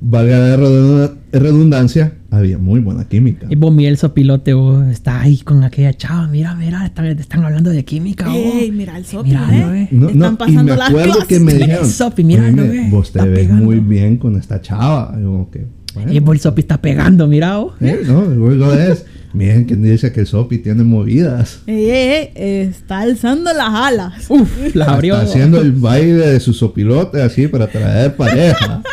[0.01, 3.47] valga la redunda- redundancia, había muy buena química.
[3.49, 6.27] Y vos, Miguel Sopilote, vos, está ahí con aquella chava.
[6.27, 8.35] Mira, mira, están, están hablando de química, vos.
[8.37, 9.81] Ey, mira el sopi, Míralo, ¿eh?
[9.83, 9.87] eh.
[9.91, 11.27] No, Están no, y pasando me las acuerdo clases.
[11.27, 13.63] que me Mira, dijeron, Sopi, míralo, "Oíme, ve, vos te está ves pegando".
[13.65, 15.13] muy bien con esta chava.
[15.17, 17.73] Y yo como que, bueno, Y vos, el Sopi está pegando, mira, vos.
[17.81, 18.01] ¿eh?
[18.05, 21.61] No, luego es, miren quien dice que el Sopi tiene movidas.
[21.67, 24.25] Ey, ey, ey, está alzando las alas.
[24.29, 25.15] Uf, las abrió.
[25.15, 28.81] Está haciendo el baile de su sopilote así para traer pareja.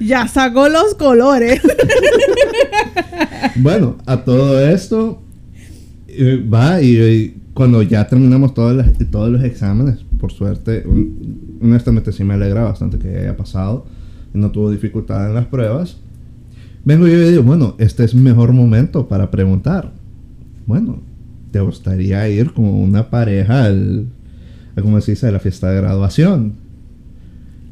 [0.00, 1.60] Ya sacó los colores.
[3.56, 5.22] Bueno, a todo esto
[6.08, 12.10] eh, va y, cuando ya terminamos todos los, todos los exámenes, por suerte, un- honestamente
[12.12, 13.86] sí me alegra bastante que haya pasado
[14.34, 15.98] y no tuvo dificultad en las pruebas.
[16.84, 19.92] Vengo yo y digo, bueno, este es mejor momento para preguntar.
[20.66, 20.98] Bueno,
[21.52, 24.06] ¿te gustaría ir como una pareja al,
[24.76, 26.54] a, ¿cómo se dice, a la fiesta de graduación?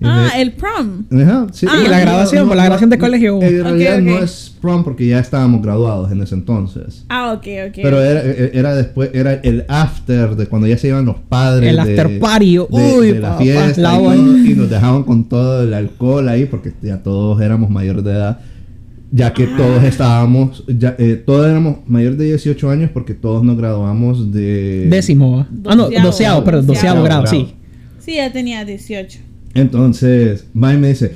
[0.05, 1.05] Ah, me- el prom.
[1.11, 1.67] Ajá, sí.
[1.69, 3.41] Ah, Y la graduación, pues, la graduación de colegio.
[3.43, 7.05] En realidad no es prom porque ya estábamos graduados en ese entonces.
[7.09, 7.79] Ah, ok, ok.
[7.83, 11.69] Pero era, e, era después, era el after de cuando ya se iban los padres.
[11.71, 14.51] El de- after party, de- uy, de la papá, fiesta la y, todo, buena.
[14.51, 18.41] y nos dejaban con todo el alcohol ahí porque ya todos éramos mayores de edad.
[19.15, 19.55] Ya que Ah.
[19.59, 24.87] todos estábamos, ya, eh, todos éramos mayores de 18 años porque todos nos graduamos de...
[24.89, 25.47] Décimo.
[25.67, 26.07] Ah, no, Doceavo.
[26.07, 27.37] doceavo, perdón, doceavo Doceavo grado, grado.
[27.37, 27.55] sí.
[27.99, 29.19] Sí, ya tenía 18.
[29.55, 31.15] Entonces, Mike me dice,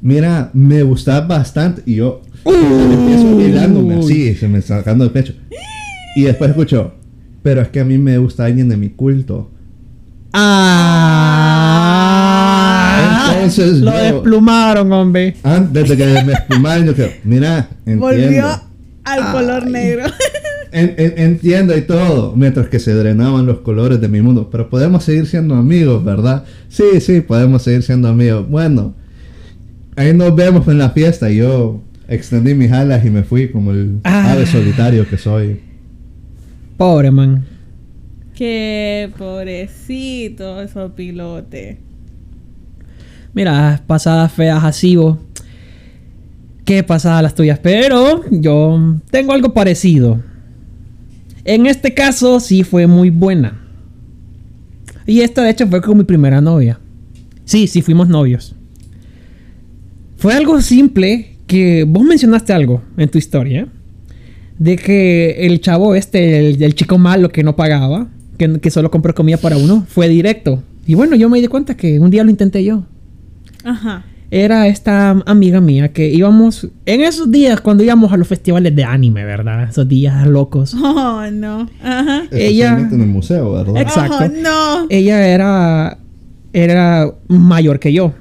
[0.00, 1.82] mira, me gusta bastante.
[1.86, 2.54] Y yo Uy.
[2.54, 5.34] empiezo hilándome así, se me está sacando el pecho.
[6.16, 6.94] Y después escucho,
[7.42, 9.50] pero es que a mí me gusta alguien de mi culto.
[11.94, 13.32] Ah.
[13.36, 15.36] Entonces, Lo yo- desplumaron, hombre.
[15.42, 18.06] Antes de que me espumaran, yo creo, mira, entiendo.
[18.06, 18.46] Volvió
[19.04, 19.32] al Ay.
[19.32, 20.04] color negro.
[20.74, 24.48] En- en- entiendo y todo, mientras que se drenaban los colores de mi mundo.
[24.50, 26.44] Pero podemos seguir siendo amigos, ¿verdad?
[26.68, 28.48] Sí, sí, podemos seguir siendo amigos.
[28.48, 28.94] Bueno,
[29.96, 31.30] ahí nos vemos en la fiesta.
[31.30, 34.32] Y yo extendí mis alas y me fui como el Ah.
[34.32, 35.60] ave solitario que soy.
[36.76, 37.44] Pobre man.
[38.34, 41.78] Qué pobrecito esos pilote.
[43.32, 45.18] Mira, pasadas feas así, vos.
[46.64, 47.60] Qué pasadas las tuyas.
[47.62, 50.20] Pero yo tengo algo parecido.
[51.44, 53.60] En este caso sí fue muy buena.
[55.06, 56.80] Y esta de hecho fue con mi primera novia.
[57.44, 58.54] Sí, sí fuimos novios.
[60.16, 63.68] Fue algo simple que vos mencionaste algo en tu historia.
[64.58, 69.14] De que el chavo este, el, chico malo que no pagaba, que, que solo compró
[69.14, 70.62] comida para uno, fue directo.
[70.86, 72.84] Y bueno, yo me di cuenta que un día lo intenté yo
[73.64, 74.04] Ajá.
[74.30, 78.82] Era esta amiga mía que íbamos en esos días cuando íbamos a los festivales de
[78.84, 79.68] anime, ¿verdad?
[79.68, 80.74] Esos días locos.
[80.82, 81.68] Oh, no.
[81.82, 82.22] Ajá.
[82.30, 83.76] Ella- Especialmente en el museo, ¿verdad?
[83.80, 84.16] Ex- Exacto.
[84.24, 84.86] Oh, no.
[84.90, 85.98] Ella era
[86.52, 88.12] era mayor que yo.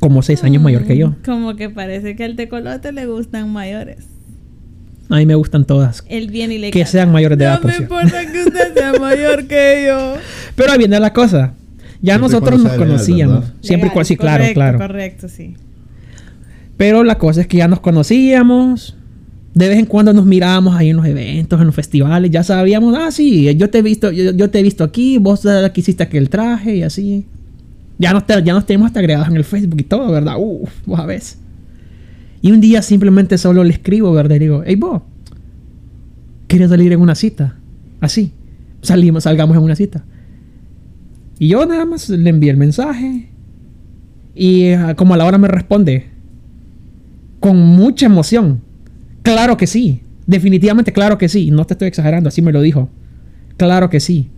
[0.00, 1.14] Como seis años mayor que yo.
[1.24, 4.06] Como que parece que al tecolote le gustan mayores.
[5.08, 6.02] A mí me gustan todas.
[6.08, 7.94] Él viene y le Que canta, sean mayores de No edad, por me cierto".
[8.00, 10.14] importa que usted sea mayor que yo.
[10.56, 11.52] Pero ahí viene la cosa.
[12.04, 13.44] Ya Siempre nosotros nos legal, conocíamos.
[13.62, 14.78] Siempre y Legal, sí, claro, correcto, claro.
[14.78, 15.54] Correcto, sí.
[16.76, 18.94] Pero la cosa es que ya nos conocíamos.
[19.54, 22.30] De vez en cuando nos mirábamos ahí en los eventos, en los festivales.
[22.30, 25.46] Ya sabíamos, ah, sí, yo te he visto, yo, yo te he visto aquí, vos
[25.46, 27.24] aquí hiciste aquel traje y así.
[27.98, 30.34] Ya nos, ya nos tenemos hasta agregados en el Facebook y todo, ¿verdad?
[30.38, 31.38] Uf, vos a ves.
[32.42, 34.36] Y un día simplemente solo le escribo, ¿verdad?
[34.36, 35.00] Y digo, hey, vos,
[36.48, 37.56] ¿quieres salir en una cita?
[38.02, 38.32] Así.
[38.82, 40.04] Salimos, salgamos en una cita.
[41.44, 43.28] Y yo nada más le envié el mensaje.
[44.34, 46.06] Y ah, como a la hora me responde,
[47.38, 48.62] con mucha emoción,
[49.22, 52.88] claro que sí, definitivamente claro que sí, no te estoy exagerando, así me lo dijo,
[53.58, 54.30] claro que sí.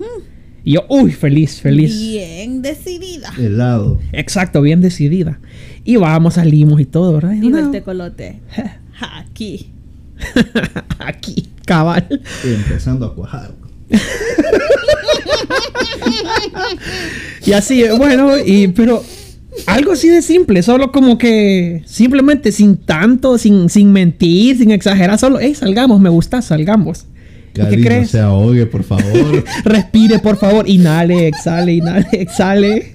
[0.64, 1.96] Y yo, uy, feliz, feliz.
[1.96, 3.32] Bien decidida.
[3.38, 4.00] Helado.
[4.10, 5.38] Exacto, bien decidida.
[5.84, 7.34] Y vamos, salimos y todo, ¿verdad?
[7.34, 8.40] Y no, tecolote.
[9.16, 9.70] Aquí.
[10.98, 12.20] Aquí, cabal.
[12.44, 13.65] Y empezando a cuajar.
[17.44, 19.04] Y así, bueno, y pero
[19.66, 25.18] algo así de simple, solo como que simplemente sin tanto, sin, sin mentir, sin exagerar,
[25.18, 27.06] solo, hey, salgamos, me gusta, salgamos.
[27.54, 28.10] ¿Y Cari, ¿Qué no crees?
[28.10, 29.44] se ahogue, por favor.
[29.64, 32.94] Respire, por favor, inhale, exhale, inhale, exhale.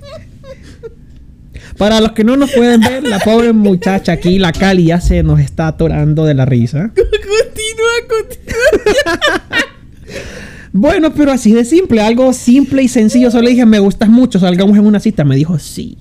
[1.78, 5.24] Para los que no nos pueden ver, la pobre muchacha aquí, la Cali, ya se
[5.24, 6.92] nos está atorando de la risa.
[6.94, 9.20] Continúa, continúa.
[10.74, 13.30] Bueno, pero así de simple, algo simple y sencillo.
[13.32, 15.24] Solo le dije, me gustas mucho, salgamos en una cita.
[15.26, 15.98] Me dijo, sí.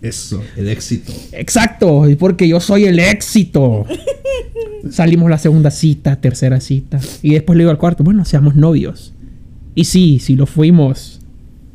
[0.00, 1.12] Eso, el éxito.
[1.32, 3.84] Exacto, y porque yo soy el éxito.
[4.90, 7.00] Salimos la segunda cita, tercera cita.
[7.22, 9.14] Y después le digo al cuarto, bueno, seamos novios.
[9.74, 11.20] Y sí, sí lo fuimos.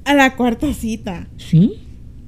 [0.06, 1.28] A la cuarta cita.
[1.38, 1.74] ¿Sí?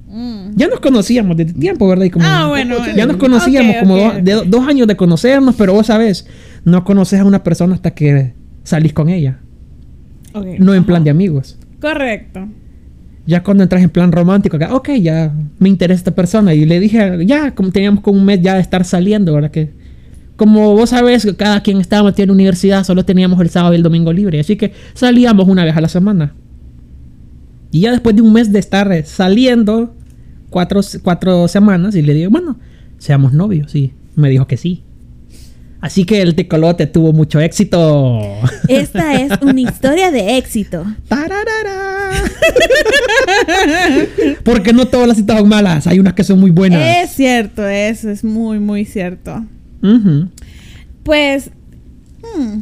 [0.07, 0.51] Mm.
[0.55, 2.05] Ya nos conocíamos desde tiempo, ¿verdad?
[2.05, 2.95] Y como- Ah, bueno, bueno.
[2.95, 4.19] Ya nos conocíamos como ok, dos, ok.
[4.23, 6.25] de do- dos años de conocernos, pero vos sabes,
[6.65, 9.39] no conoces a una persona hasta que salís con ella.
[10.33, 10.45] Ok.
[10.59, 11.57] No en plan de amigos.
[11.81, 12.47] Correcto.
[13.25, 16.53] Ya cuando entras en plan romántico, acá, ok, ya me interesa esta persona.
[16.53, 19.51] Y le dije, ya, como teníamos como un mes ya de estar saliendo, ¿verdad?
[19.51, 19.71] Que,
[20.35, 23.73] como vos sabes, que cada quien estaba metido en la universidad, solo teníamos el sábado
[23.73, 24.39] y el domingo libre.
[24.39, 26.33] Así que salíamos una vez a la semana.
[27.71, 29.93] Y ya después de un mes de estar eh, saliendo,
[30.49, 32.57] cuatro, cuatro semanas, y le digo, bueno,
[32.97, 33.75] seamos novios.
[33.75, 34.83] Y me dijo que sí.
[35.81, 38.19] Así que el tecolote tuvo mucho éxito.
[38.67, 40.85] Esta es una historia de éxito.
[41.07, 42.11] Tararara.
[44.43, 46.81] Porque no todas las citas son malas, hay unas que son muy buenas.
[47.03, 49.45] Es cierto, eso es muy, muy cierto.
[49.81, 50.29] Ujú.
[51.03, 51.51] Pues,
[52.21, 52.59] hmm,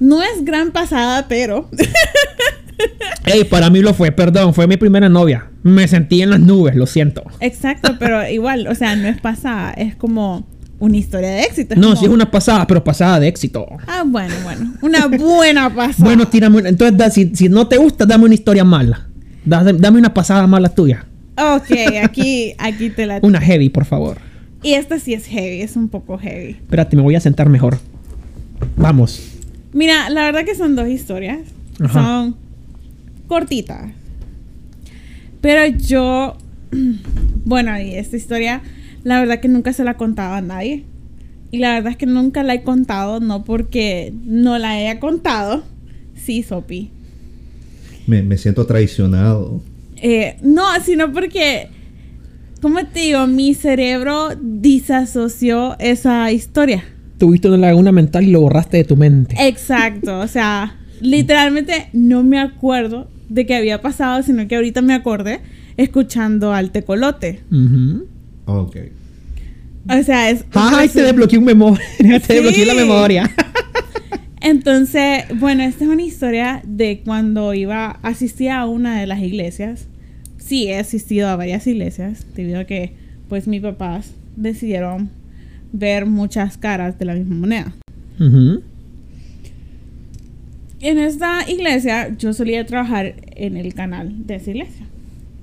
[0.00, 1.68] no es gran pasada, pero
[3.24, 5.46] Ey, para mí lo fue, perdón, fue mi primera novia.
[5.62, 7.24] Me sentí en las nubes, lo siento.
[7.40, 10.46] exacto, pero igual, o sea, no es pasada, es como
[10.78, 11.74] una historia de éxito.
[11.76, 13.66] No, como- sí es una pasada, pero pasada de éxito.
[13.86, 16.04] Ah, bueno, bueno, una buena pasada.
[16.04, 19.06] Bueno, tírame una- Entonces, da- si, si no te gusta, dame una historia mala.
[19.44, 21.06] Da- dame una pasada mala tuya.
[21.38, 21.70] Ok,
[22.02, 23.18] aquí, aquí te la...
[23.22, 24.18] Una heavy, por favor.
[24.62, 26.50] Y esta sí es heavy, es un poco heavy.
[26.52, 27.78] Espérate, me voy a sentar mejor.
[28.76, 29.22] Vamos.
[29.72, 31.40] Mira, la verdad que son dos historias.
[31.78, 31.92] Ajá.
[31.92, 32.36] Son
[33.28, 33.90] cortitas.
[35.40, 36.36] Pero yo,
[37.44, 38.62] bueno, y esta historia,
[39.06, 40.82] la verdad que nunca se la contaba a nadie.
[41.52, 45.62] Y la verdad es que nunca la he contado, no porque no la haya contado.
[46.16, 46.90] Sí, Sopi.
[48.08, 49.62] Me, me siento traicionado.
[50.02, 51.68] Eh, no, sino porque,
[52.60, 53.28] ¿cómo te digo?
[53.28, 56.82] Mi cerebro disasoció esa historia.
[57.16, 59.36] Tuviste una laguna mental y lo borraste de tu mente.
[59.38, 64.94] Exacto, o sea, literalmente no me acuerdo de qué había pasado, sino que ahorita me
[64.94, 65.42] acordé
[65.76, 67.44] escuchando al tecolote.
[67.52, 68.15] Ujú.
[68.46, 68.76] Ok.
[69.88, 70.44] O sea, es...
[70.52, 71.80] Ay, te desbloqueé un memoria.
[71.98, 72.32] te Sí.
[72.34, 73.30] desbloqueé la memoria.
[74.40, 79.86] Entonces, bueno, esta es una historia de cuando iba, asistía a una de las iglesias.
[80.38, 82.92] Sí, he asistido a varias iglesias, debido a que,
[83.28, 85.10] pues, mis papás decidieron
[85.72, 87.74] ver muchas caras de la misma moneda.
[88.20, 88.62] Ujú.
[90.80, 94.86] En esta iglesia, yo solía trabajar en el canal de esa iglesia.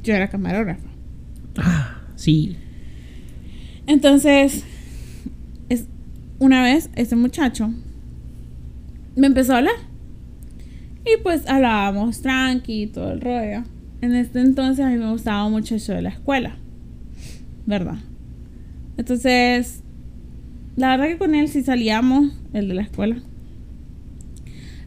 [0.03, 0.87] Yo era camarógrafa.
[1.57, 2.55] Ah, sí.
[3.87, 4.63] Entonces,
[5.69, 5.85] es,
[6.39, 7.73] una vez ese muchacho
[9.15, 9.75] me empezó a hablar.
[11.05, 13.63] Y pues hablábamos tranqui y todo el rollo.
[14.01, 16.55] En este entonces a mí me gustaba mucho eso de la escuela.
[17.65, 17.97] ¿Verdad?
[18.97, 19.81] Entonces,
[20.75, 23.17] la verdad que con él sí salíamos, el de la escuela.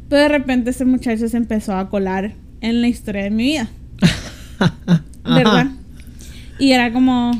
[0.08, 3.68] Pero de repente ese muchacho se empezó a colar en la historia de mi vida.
[5.24, 5.56] ¿Verdad?
[5.56, 5.72] Ajá.
[6.58, 7.32] Y era como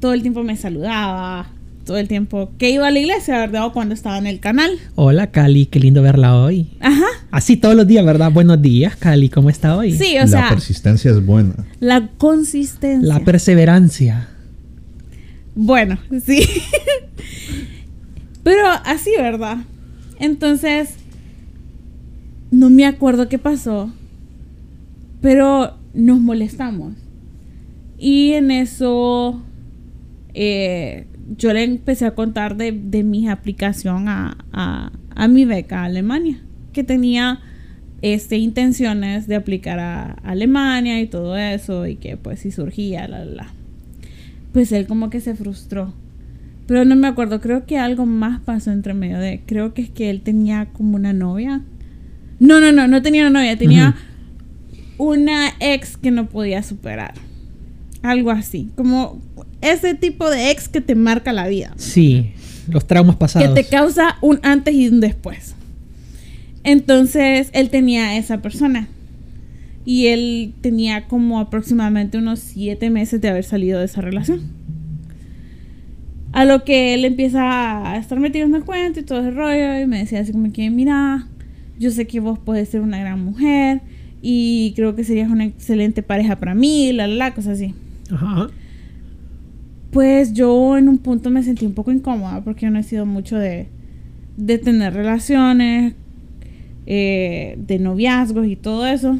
[0.00, 1.48] todo el tiempo me saludaba,
[1.84, 3.66] todo el tiempo que iba a la iglesia, ¿verdad?
[3.66, 4.70] O cuando estaba en el canal.
[4.94, 6.68] Hola, Cali, qué lindo verla hoy.
[6.80, 7.06] Ajá.
[7.30, 8.30] Así todos los días, ¿verdad?
[8.30, 9.92] Buenos días, Cali, ¿cómo está hoy?
[9.92, 11.54] Sí, o la sea, persistencia es buena.
[11.80, 13.06] la consistencia.
[13.06, 14.28] La perseverancia.
[15.54, 16.46] bueno, sí.
[18.44, 19.58] Pero así, ¿verdad?
[20.20, 20.94] Entonces,
[22.50, 23.92] no me acuerdo qué pasó,
[25.20, 26.94] pero nos molestamos.
[27.98, 29.42] Y en eso
[30.40, 35.80] eh, yo le empecé a contar de, de mi aplicación a, a- a mi beca
[35.82, 36.38] a Alemania,
[36.72, 37.40] que tenía
[38.02, 43.24] este, intenciones de aplicar a Alemania y todo eso, y que pues si surgía, la,
[43.24, 43.46] la, la.
[44.52, 45.92] pues él como que se frustró.
[46.68, 49.90] Pero no me acuerdo, creo que algo más pasó entre medio de, creo que es
[49.90, 51.62] que él tenía como una novia.
[52.38, 53.96] No, no, no, no tenía una novia, tenía
[54.98, 57.14] una ex que no podía superar.
[58.02, 59.20] Algo así, como
[59.60, 61.72] ese tipo de ex que te marca la vida.
[61.76, 62.32] Sí,
[62.68, 63.48] los traumas pasados.
[63.48, 65.54] Que te causa un antes y un después.
[66.64, 68.88] Entonces, él tenía a esa persona.
[69.84, 74.42] Y él tenía como aproximadamente unos siete meses de haber salido de esa relación.
[76.32, 79.80] A lo que él empieza a estar metido en el cuento y todo ese rollo.
[79.80, 81.26] Y me decía así como que, mira,
[81.78, 83.80] yo sé que vos podés ser una gran mujer.
[84.20, 87.74] Y creo que serías una excelente pareja para mí, la, la, la, cosas así.
[88.10, 88.50] Ajá.
[89.90, 93.06] Pues yo en un punto me sentí un poco incómoda porque yo no he sido
[93.06, 93.68] mucho de,
[94.36, 95.94] de tener relaciones,
[96.86, 99.18] eh, de noviazgos y todo eso.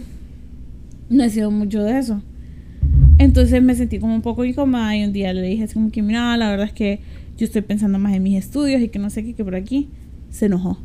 [1.09, 2.23] No he sido mucho de eso.
[3.19, 6.03] Entonces me sentí como un poco incómoda y un día le dije así como que,
[6.03, 7.01] mira, la verdad es que
[7.37, 9.89] yo estoy pensando más en mis estudios y que no sé qué, que por aquí.
[10.31, 10.79] Se enojó.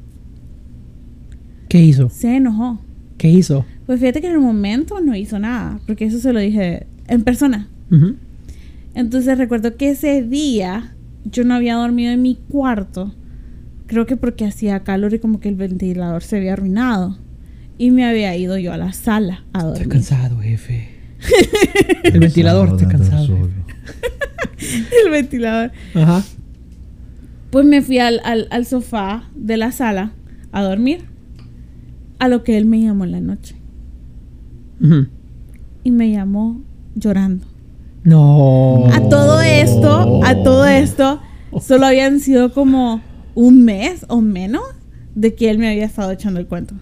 [1.67, 2.09] ¿Qué hizo?
[2.09, 2.79] Se enojó.
[3.17, 3.65] ¿Qué hizo?
[3.85, 7.23] Pues fíjate que en el momento no hizo nada, porque eso se lo dije en
[7.23, 7.67] persona.
[8.95, 13.13] Entonces recuerdo que ese día yo no había dormido en mi cuarto.
[13.87, 17.17] Creo que porque hacía calor y como que el ventilador se había arruinado.
[17.77, 19.89] Y me había ido yo a la sala a Estoy dormir.
[19.89, 20.89] cansado, jefe.
[22.03, 23.37] El ventilador, estoy Andar cansado.
[25.05, 25.71] el ventilador.
[25.95, 26.23] Ajá.
[27.49, 30.11] Pues me fui al, al, al sofá de la sala
[30.51, 31.05] a dormir.
[32.19, 33.55] A lo que él me llamó en la noche.
[35.83, 36.61] Y me llamó
[36.95, 37.45] llorando.
[38.03, 38.87] No.
[38.91, 41.21] A todo esto, a todo esto,
[41.61, 43.01] solo habían sido como
[43.35, 44.63] un mes o menos
[45.15, 46.75] de que él me había estado echando el cuento.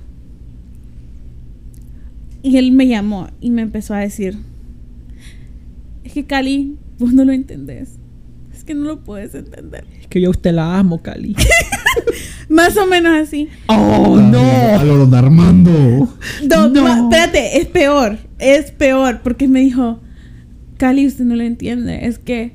[2.44, 4.36] Y él me llamó y me empezó a decir,
[6.04, 7.90] es que Cali, vos no lo entendés.
[8.54, 9.86] Es que no lo puedes entender.
[10.00, 11.36] Es que yo a usted la amo, Cali.
[12.50, 13.48] Más o menos así.
[13.68, 14.84] ¡Oh, A no!
[14.84, 15.72] lo don Armando.
[16.50, 16.84] No, No.
[16.84, 20.00] ma- espérate, es peor, es peor, porque me dijo,
[20.82, 22.54] Cali, usted no lo entiende, es que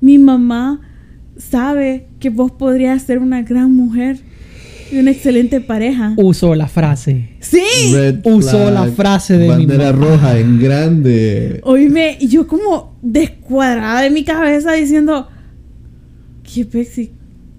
[0.00, 0.80] mi mamá
[1.36, 4.18] sabe que vos podrías ser una gran mujer
[4.90, 6.14] y una excelente pareja.
[6.16, 7.36] Usó la frase.
[7.38, 10.06] Sí, Red Usó flag, la frase de mi bandera mamá.
[10.06, 11.60] roja en grande.
[11.62, 15.28] oíme, y yo como descuadrada de mi cabeza diciendo,
[16.42, 17.12] ¿qué pexi?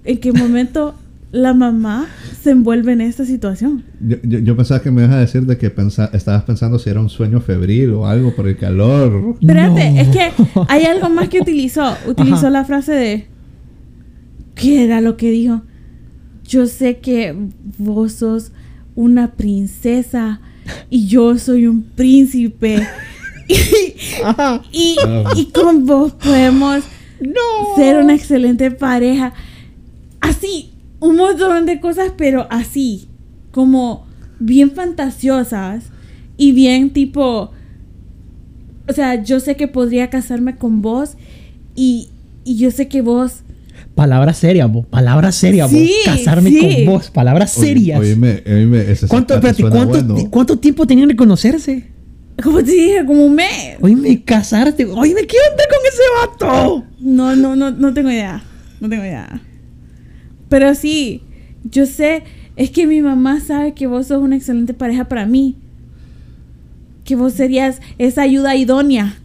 [0.04, 0.96] ¿En qué momento
[1.32, 2.08] la mamá
[2.42, 3.84] se envuelve en esta situación?
[4.02, 6.90] Yo, yo, yo pensaba que me ibas a decir de que pensa- estabas pensando si
[6.90, 9.36] era un sueño febril o algo por el calor.
[9.40, 10.00] Espérate, No.
[10.02, 10.32] es que
[10.68, 11.96] hay algo más que utilizó.
[12.08, 12.50] Utilizó Ajá.
[12.50, 13.28] la frase de.
[14.56, 15.62] ¿Qué era lo que dijo?
[16.48, 17.34] Yo sé que
[17.78, 18.52] vos sos
[18.96, 20.42] una princesa
[20.90, 22.86] y yo soy un príncipe.
[23.48, 24.62] Y, Ajá.
[24.72, 24.96] y,
[25.36, 26.84] y con vos podemos
[27.20, 27.76] No.
[27.76, 29.34] ser una excelente pareja.
[30.22, 30.71] Así,
[31.02, 33.10] un montón de cosas, pero así,
[33.52, 34.06] como
[34.40, 35.84] bien fantasiosas
[36.38, 37.52] y bien tipo,
[38.88, 41.18] o sea, yo sé que podría casarme con vos
[41.76, 42.10] y,
[42.46, 43.42] y yo sé que vos,
[43.96, 44.86] Palabra seria, vos.
[44.88, 45.74] Palabra seria, vos.
[45.74, 46.60] Sí, Casarme sí.
[46.60, 47.10] con vos.
[47.10, 48.00] Palabras serias.
[48.00, 50.16] Oíme, oíme, ese ¿Cuánto, espérate, suena ¿cuánto, bueno.
[50.16, 51.88] ti- cuánto tiempo tenían de conocerse?
[52.42, 53.78] como te dije, como un mes.
[53.82, 54.86] Oíme, casarte.
[54.86, 56.86] Oíme, ¿qué onda con ese vato?
[57.02, 58.42] No, no, no, no tengo idea.
[58.80, 59.42] No tengo idea.
[60.52, 61.24] Pero sí,
[61.64, 62.24] yo sé,
[62.58, 65.56] es que mi mamá sabe que vos sos una excelente pareja para mí.
[67.06, 69.18] Que vos serías esa ayuda idónea.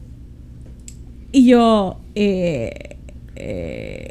[1.32, 2.96] Y yo, eh,
[3.34, 4.10] eh,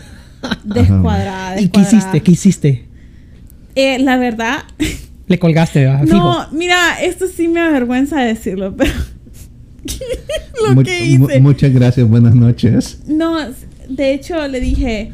[0.64, 1.96] descuadrada, ¿Y qué descuadrada.
[1.98, 2.22] hiciste?
[2.22, 2.84] ¿Qué hiciste?
[3.74, 4.62] Eh, la verdad,
[5.26, 6.04] Le colgaste, ¿verdad?
[6.04, 6.16] Fijo.
[6.18, 8.92] no, mira, esto sí me avergüenza decirlo, pero
[10.68, 11.40] lo Mu- que hice.
[11.40, 13.00] muchas gracias, buenas noches.
[13.08, 13.36] No,
[13.88, 15.12] de hecho le dije,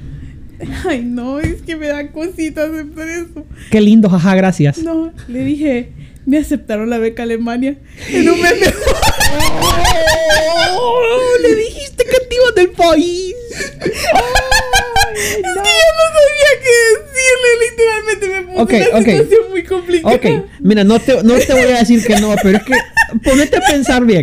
[0.89, 3.47] ay no, es que me da cosita aceptar eso.
[3.71, 4.79] Qué lindo, jaja, gracias.
[4.79, 5.93] No, le dije,
[6.27, 7.77] me aceptaron la beca a Alemania.
[8.11, 8.67] En un mes me
[10.83, 11.03] Oh,
[11.43, 13.35] le dijiste ibas del país.
[13.53, 13.83] Es
[15.31, 20.15] que yo no sabía qué decirle, literalmente me puse Ok, en una situación muy complicada.
[20.15, 20.27] Ok,
[20.61, 22.75] mira, no te, no te voy a decir que no, pero es que
[23.25, 24.23] ponete a pensar bien.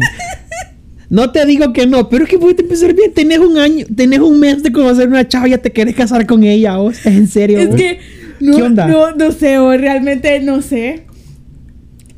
[1.09, 3.13] No te digo que no, pero es que a pensar bien.
[3.13, 6.25] Tenés un año, tenés un mes de conocer una chava y ya te querés casar
[6.25, 6.91] con ella, ¿o?
[6.91, 7.59] ¿Es en serio?
[7.59, 7.77] Es vos?
[7.77, 7.99] que
[8.41, 8.87] no, ¿Qué onda?
[8.87, 11.05] no, no sé, o realmente no sé.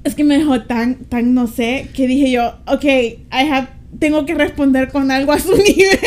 [0.04, 3.68] Es que me dejó tan, tan no sé, que dije yo, ok, I have,
[4.00, 6.00] tengo que responder con algo a su nivel.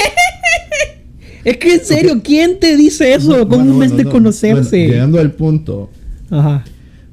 [1.45, 4.11] Es que en serio, ¿quién te dice eso con Bueno, un mes bueno, de no.
[4.11, 4.77] conocerse?
[4.77, 5.91] Bueno, llegando al punto,
[6.31, 6.65] Ajá.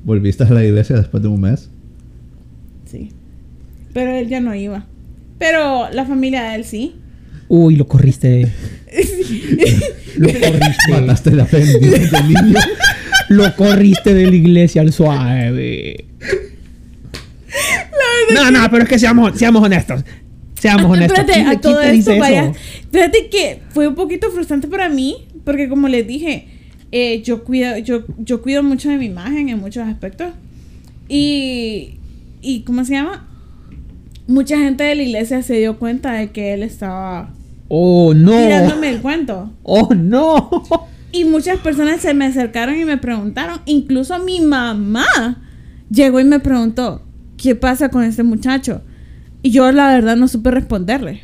[0.04, 1.70] ¿volviste a la iglesia después de un mes?
[2.86, 3.12] Sí.
[3.94, 4.86] Pero él ya no iba.
[5.40, 6.96] Pero la familia de él sí.
[7.48, 8.52] Uy, lo corriste.
[10.18, 10.92] lo corriste.
[10.92, 12.60] Mataste la fe del niño.
[13.30, 16.06] Lo corriste de la iglesia al suave.
[18.34, 20.04] No, no, pero es que seamos, seamos honestos.
[20.60, 21.18] Seamos honestos.
[21.20, 22.20] Espérate, ¿Quién- a todo te dice esto, eso?
[22.20, 22.52] vaya.
[22.92, 25.16] Fíjate que fue un poquito frustrante para mí,
[25.46, 26.48] porque como les dije,
[26.92, 30.34] eh, yo, cuido, yo, yo cuido mucho de mi imagen en muchos aspectos.
[31.08, 31.96] Y,
[32.42, 33.28] y, ¿cómo se llama?
[34.30, 37.34] Mucha gente de la iglesia se dio cuenta de que él estaba
[37.68, 38.32] Oh, no.
[38.32, 39.52] tirándome el cuento.
[39.64, 40.50] Oh, no.
[41.12, 45.08] Y muchas personas se me acercaron y me preguntaron, incluso mi mamá
[45.90, 47.02] llegó y me preguntó,
[47.38, 48.82] ¿qué pasa con este muchacho?
[49.42, 51.22] Y yo la verdad no supe responderle.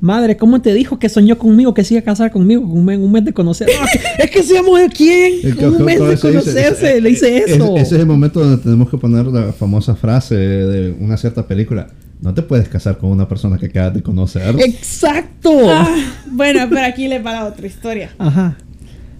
[0.00, 2.84] Madre, ¿cómo te dijo que soñó conmigo que se iba a casar conmigo con un
[2.84, 3.68] mes, un mes de conocer?
[3.68, 5.34] No, que- es que seamos de quién.
[5.64, 7.00] Un mes de dice- conocerse.
[7.00, 7.76] Le hice es- eso.
[7.76, 11.86] ese es el momento donde tenemos que poner la famosa frase de una cierta película.
[12.20, 14.56] No te puedes casar con una persona que acabas de conocer.
[14.60, 15.50] Exacto.
[15.70, 15.88] Ah,
[16.26, 18.10] bueno, pero aquí les va la otra historia.
[18.18, 18.56] Ajá.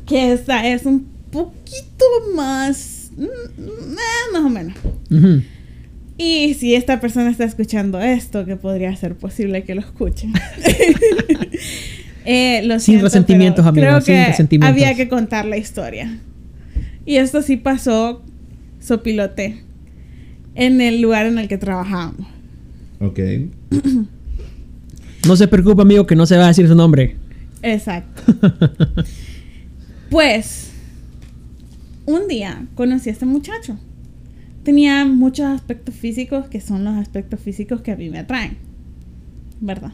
[0.06, 3.10] Que esta es un poquito más...
[3.16, 4.74] mm, eh, más o menos.
[6.16, 10.28] Y si esta persona está escuchando esto, que podría ser posible que lo escuche.
[12.30, 14.70] Eh, lo Sin siento, resentimientos, amigos, Creo sin que resentimientos.
[14.82, 16.18] había que contar la historia.
[17.06, 18.22] Y esto sí pasó
[18.80, 19.62] sopilote
[20.54, 22.26] en el lugar en el que trabajábamos.
[23.00, 23.18] Ok.
[25.26, 27.16] No se preocupe, amigo, que no se va a decir su nombre.
[27.62, 28.22] Exacto.
[30.10, 30.70] Pues,
[32.06, 33.76] un día conocí a este muchacho.
[34.62, 38.56] Tenía muchos aspectos físicos que son los aspectos físicos que a mí me atraen.
[39.60, 39.92] ¿Verdad?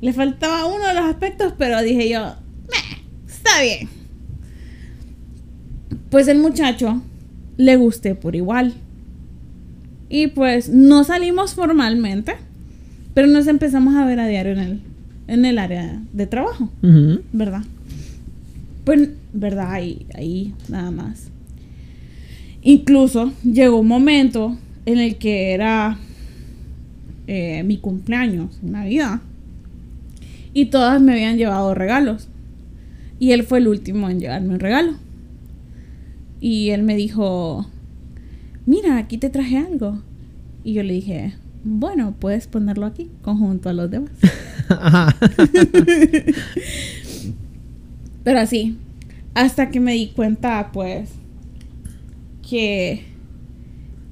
[0.00, 2.34] Le faltaba uno de los aspectos, pero dije yo,
[2.68, 3.88] "Meh, está bien.
[6.10, 7.00] Pues el muchacho
[7.56, 8.74] le gusté por igual.
[10.08, 12.34] Y pues no salimos formalmente,
[13.14, 14.80] pero nos empezamos a ver a diario en el,
[15.26, 16.70] en el área de trabajo.
[17.32, 17.62] ¿verdad?
[18.84, 19.72] Pues, ¿verdad?
[19.72, 21.30] Ahí, ahí, nada más.
[22.62, 24.56] Incluso llegó un momento
[24.86, 25.98] en el que era
[27.26, 29.20] eh, mi cumpleaños, Navidad.
[30.54, 32.28] Y todas me habían llevado regalos.
[33.20, 34.94] Y él fue el último en llevarme un regalo.
[36.40, 37.66] Y él me dijo,
[38.68, 39.98] mira, aquí te traje algo.
[40.62, 41.32] Y yo le dije,
[41.64, 44.12] bueno, puedes ponerlo aquí, conjunto a los demás.
[48.24, 48.76] Pero así,
[49.34, 51.10] hasta que me di cuenta, pues,
[52.48, 53.04] que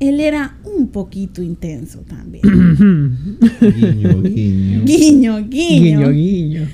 [0.00, 2.42] él era un poquito intenso también.
[3.60, 4.84] Guiño, guiño.
[4.84, 5.50] guiño, guiño.
[5.50, 6.68] guiño, guiño.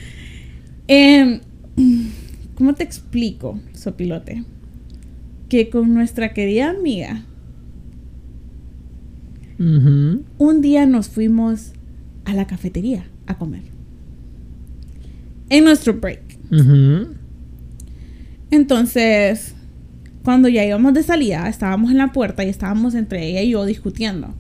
[0.87, 1.41] Em,
[2.55, 4.45] ¿Cómo te explico, Sopilote?
[5.49, 7.24] Que con nuestra querida amiga,
[10.38, 11.72] Un día nos fuimos
[12.24, 13.62] a la cafetería a comer.
[15.48, 16.38] En nuestro break.
[18.50, 19.54] Entonces,
[20.24, 23.64] cuando ya íbamos de salida, estábamos en la puerta y estábamos entre ella y yo
[23.64, 24.34] discutiendo.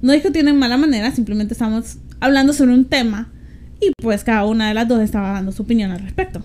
[0.00, 3.30] No discutiendo en mala manera, simplemente estábamos hablando sobre un tema
[3.80, 6.42] y pues cada una de las dos estaba dando su opinión al respecto.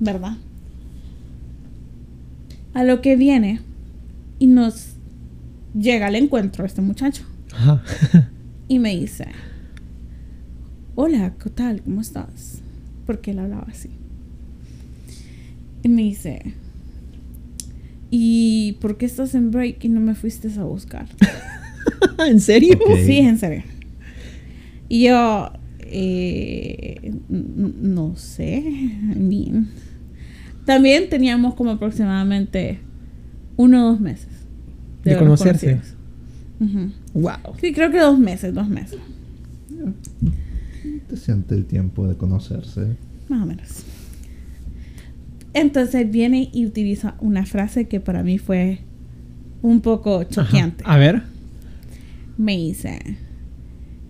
[0.00, 0.36] ¿Verdad?
[2.74, 3.60] A lo que viene
[4.38, 4.94] y nos
[5.78, 7.82] llega al encuentro este muchacho Ajá.
[8.68, 9.26] y me dice,
[10.94, 11.82] hola, ¿qué tal?
[11.82, 12.62] ¿Cómo estás?
[13.06, 13.90] Porque él hablaba así.
[15.82, 16.54] Y me dice,
[18.10, 21.06] ¿y por qué estás en break y no me fuiste a buscar?
[22.26, 22.78] ¿En serio?
[22.80, 22.98] Ok.
[23.04, 23.62] Sí, en serio.
[24.88, 28.58] Y yo, eh, no sé.
[28.58, 29.68] I mean,
[30.64, 32.80] también teníamos como aproximadamente
[33.56, 34.28] uno o dos meses
[35.04, 35.80] De conocerse.
[37.14, 37.56] Wow.
[37.60, 38.98] Sí, creo que dos meses, dos meses.
[41.08, 42.96] Te siente el tiempo de conocerse.
[43.28, 43.84] Más o menos.
[45.54, 48.80] Entonces viene y utiliza una frase que para mí fue
[49.62, 50.84] un poco choqueante.
[50.86, 51.22] A ver.
[52.36, 52.98] Me dice,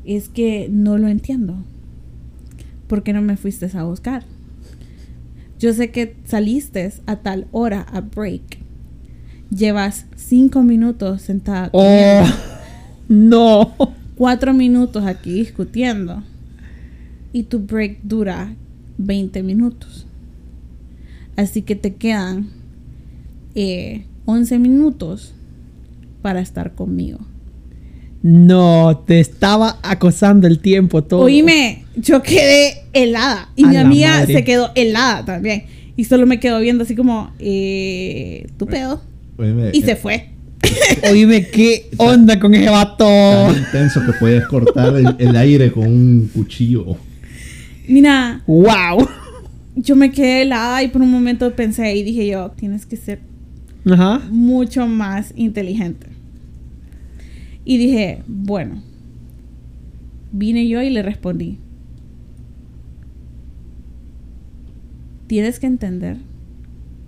[0.05, 1.57] es que no lo entiendo.
[2.87, 4.25] ¿Por qué no me fuiste a buscar?
[5.59, 8.58] Yo sé que saliste a tal hora a break.
[9.51, 12.25] Llevas cinco minutos sentada Oh.
[13.09, 13.75] No.
[14.17, 16.23] cuatro minutos aquí discutiendo
[17.33, 18.55] y tu break dura
[18.99, 20.07] 20 minutos.
[21.37, 22.49] Así que te quedan
[23.55, 25.35] eh, 11 minutos
[26.21, 27.19] para estar conmigo.
[28.23, 31.21] No, te estaba acosando el tiempo todo.
[31.21, 34.35] Oíme, yo quedé helada y A mi amiga madre.
[34.35, 35.65] se quedó helada también.
[35.97, 39.01] Y solo me quedó viendo así como, eh, tu pedo.
[39.39, 40.31] Oíme, Y se eh, fue.
[41.11, 43.07] Oíme, ¿qué onda con ese vato?
[43.07, 46.97] Tan intenso que puedes cortar el, el aire con un cuchillo.
[47.87, 49.09] Mira, ¡Wow!
[49.77, 53.21] yo me quedé helada y por un momento pensé y dije yo, tienes que ser
[53.89, 54.21] Ajá.
[54.31, 56.09] mucho más inteligente.
[57.65, 58.83] Y dije, bueno,
[60.33, 61.59] vine yo y le respondí,
[65.27, 66.17] tienes que entender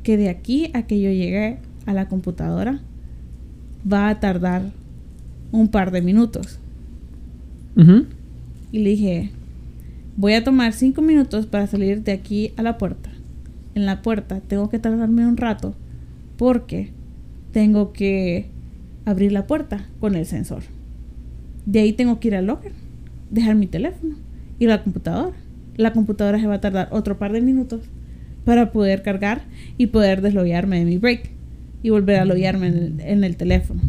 [0.02, 1.58] que de aquí a que yo llegue
[1.90, 2.80] a la computadora
[3.90, 4.62] va a tardar
[5.50, 6.58] un par de minutos.
[8.72, 9.30] Y le dije,
[10.16, 13.10] voy a tomar cinco minutos para salir de aquí a la puerta.
[13.74, 15.74] En la puerta tengo que tardarme un rato
[16.36, 16.90] porque
[17.52, 18.46] tengo que
[19.06, 20.62] abrir la puerta con el sensor.
[21.64, 22.72] De ahí tengo que ir al locker,
[23.30, 24.14] dejar mi teléfono
[24.58, 25.36] y la computadora.
[25.76, 27.80] La computadora se va a tardar otro par de minutos
[28.44, 29.42] para poder cargar
[29.78, 31.39] y poder desloguearme de mi break
[31.82, 33.80] y volver a loguearme en el, en el teléfono.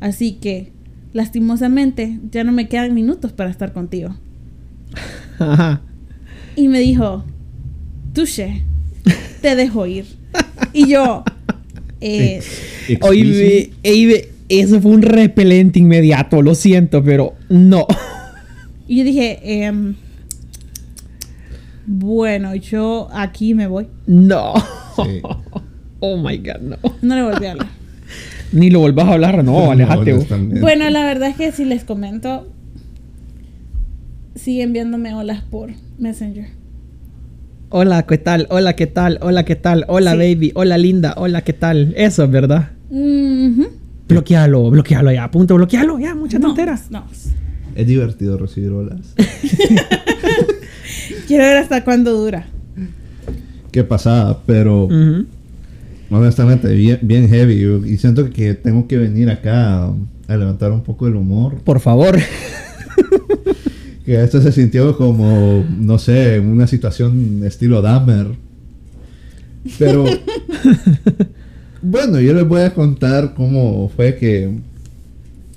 [0.00, 0.72] Así que,
[1.12, 4.16] lastimosamente, ya no me quedan minutos para estar contigo.
[5.38, 5.82] Ajá.
[6.54, 7.24] Y me dijo,
[8.12, 8.62] touché,
[9.40, 10.06] te dejo ir.
[10.72, 11.24] Y yo,
[12.00, 12.40] eh,
[14.48, 17.86] eso fue un repelente inmediato, lo siento, pero no.
[18.86, 19.94] y yo dije, em,
[21.86, 23.86] bueno, yo aquí me voy.
[24.06, 24.54] No.
[24.96, 25.20] Sí.
[26.00, 26.76] Oh my god, no.
[27.02, 27.68] No le volví a hablar.
[28.52, 30.12] Ni lo vuelvas a hablar, no, alejate.
[30.12, 30.26] vos.
[30.60, 32.48] Bueno, la verdad es que si les comento,
[34.34, 36.46] siguen viéndome olas por Messenger.
[37.70, 38.46] Hola, ¿qué tal?
[38.50, 39.18] Hola, ¿qué tal?
[39.22, 39.84] Hola, ¿qué tal?
[39.88, 40.18] Hola, Sí.
[40.18, 40.52] baby.
[40.54, 41.14] Hola, linda.
[41.16, 41.94] Hola, ¿qué tal?
[41.96, 42.70] Eso es verdad.
[42.90, 43.66] Ujú.
[44.08, 45.30] Bloquealo, bloquealo ya.
[45.30, 46.14] Punto, bloquealo ya.
[46.14, 46.78] Mucha No, tontera.
[46.90, 47.04] no.
[47.74, 49.14] Es divertido recibir olas.
[51.26, 52.46] Quiero ver hasta cuándo dura.
[53.72, 54.88] Qué pasada, pero.
[56.10, 57.58] Honestamente, bien, bien heavy.
[57.60, 61.56] yo- Y siento que tengo que venir acá a levantar un poco el humor.
[61.64, 62.18] Por favor.
[64.04, 68.28] Que esto se sintió como, no sé, una situación estilo Dahmer.
[69.80, 70.04] Pero,
[71.82, 74.50] bueno, yo les voy a contar cómo fue que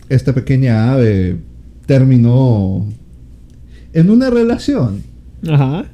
[0.09, 1.37] esta pequeña ave
[1.85, 2.87] terminó
[3.93, 5.03] en una relación
[5.47, 5.85] Ajá.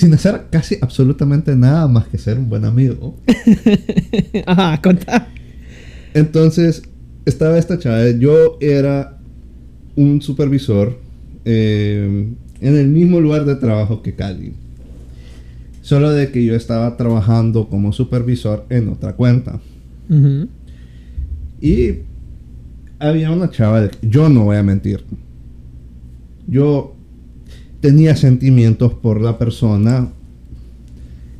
[0.00, 3.16] Sin hacer casi absolutamente nada más que ser un buen amigo.
[4.46, 5.28] Ajá, contá.
[6.14, 6.82] Entonces,
[7.26, 8.08] estaba esta chava.
[8.10, 9.18] Yo era
[9.96, 10.98] un supervisor
[11.44, 12.28] eh,
[12.60, 14.52] en el mismo lugar de trabajo que Cali.
[15.82, 19.60] Solo de que yo estaba trabajando como supervisor en otra cuenta.
[21.60, 21.94] Y
[22.98, 25.04] había una chava, de- yo no voy a mentir.
[26.46, 26.94] Yo
[27.80, 30.08] tenía sentimientos por la persona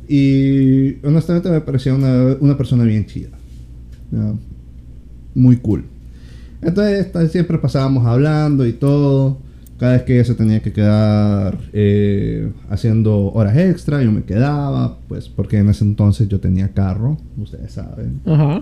[0.07, 3.29] y honestamente me parecía una, una persona bien chida.
[5.33, 5.85] Muy cool.
[6.61, 9.37] Entonces siempre pasábamos hablando y todo.
[9.77, 14.99] Cada vez que ella se tenía que quedar eh, haciendo horas extra, yo me quedaba,
[15.07, 18.21] pues porque en ese entonces yo tenía carro, ustedes saben.
[18.25, 18.61] Ajá.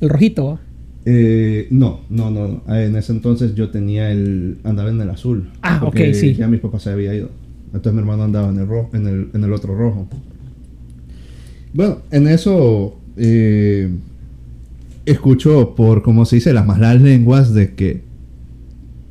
[0.00, 0.60] El rojito.
[1.06, 2.62] No, no, no, no.
[2.66, 4.58] Ah, En ese entonces yo tenía el.
[4.64, 5.50] andaba en el azul.
[5.62, 6.34] Ah, porque ok, sí.
[6.34, 7.30] Ya mis papás se había ido.
[7.66, 10.08] Entonces mi hermano andaba en el rojo, en el, en el otro rojo.
[11.72, 13.90] Bueno, en eso eh,
[15.06, 18.02] escucho por, como se dice, las malas lenguas de que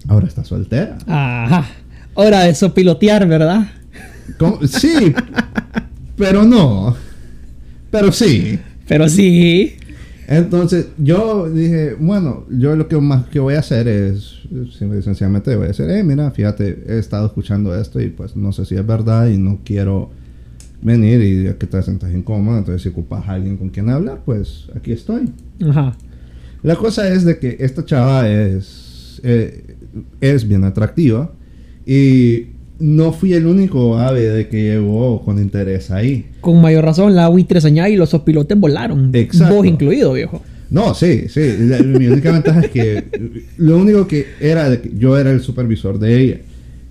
[0.07, 0.97] ahora está soltera.
[1.07, 1.65] Ajá.
[2.13, 3.67] Hora de sopilotear, ¿verdad?
[4.37, 4.65] ¿Cómo?
[4.65, 5.13] Sí,
[6.15, 6.95] pero no.
[7.91, 8.59] Pero sí.
[8.87, 9.75] Pero sí.
[10.27, 14.41] Entonces yo dije, bueno, yo lo que más que voy a hacer es,
[14.77, 18.65] sencillamente voy a decir, eh, mira, fíjate, he estado escuchando esto y pues no sé
[18.65, 20.11] si es verdad y no quiero
[20.81, 24.67] venir y que te sientas incómodo, entonces si ocupas a alguien con quien hablar, pues
[24.75, 25.31] aquí estoy.
[25.61, 25.95] Ajá.
[26.61, 29.75] La cosa es de que esta chava es, eh,
[30.21, 31.31] es bien atractiva
[31.85, 32.47] y
[32.83, 36.25] no fui el único ave de que llegó con interés ahí.
[36.41, 39.09] Con mayor razón, la buitre señal y los sopilotes volaron.
[39.13, 39.55] Exacto.
[39.55, 40.41] Vos incluido, viejo.
[40.69, 41.55] No, sí, sí.
[41.59, 43.05] La- mi única ventaja es que
[43.57, 46.37] lo único que era de que yo era el supervisor de ella.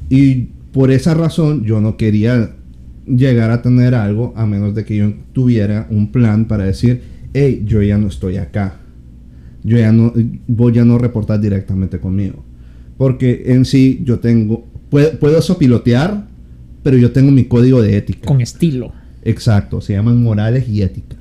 [0.09, 2.53] Y por esa razón yo no quería
[3.07, 7.03] llegar a tener algo a menos de que yo tuviera un plan para decir,
[7.35, 8.79] hey, yo ya no estoy acá.
[9.63, 10.13] Yo ya no,
[10.47, 12.43] voy a no reportar directamente conmigo.
[12.97, 16.27] Porque en sí yo tengo, puedo, puedo sopilotear,
[16.83, 18.29] pero yo tengo mi código de ética.
[18.29, 18.93] Con estilo.
[19.25, 21.17] Exacto, se llaman morales y ética.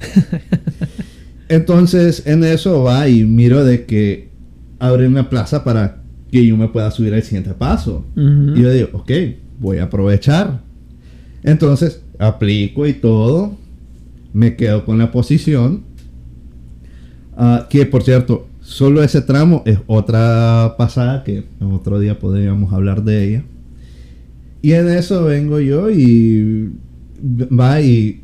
[1.47, 4.29] Entonces, en eso va y miro de que
[4.77, 6.01] abre una plaza para
[6.31, 8.05] que yo me pueda subir al siguiente paso.
[8.15, 9.11] Y yo digo, ok,
[9.59, 10.61] voy a aprovechar.
[11.43, 13.57] Entonces, aplico y todo.
[14.33, 15.83] Me quedo con la posición.
[17.35, 22.73] Ah, que por cierto, solo ese tramo es otra pasada que en otro día podríamos
[22.73, 23.43] hablar de ella.
[24.61, 26.71] Y en eso vengo yo y
[27.23, 28.21] va y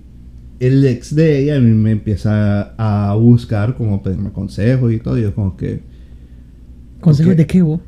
[0.59, 5.17] el ex de ella me empieza a buscar como pedirme consejos y todo.
[5.17, 5.81] Y yo como que
[6.99, 7.79] ¿Consejos de qué, vos?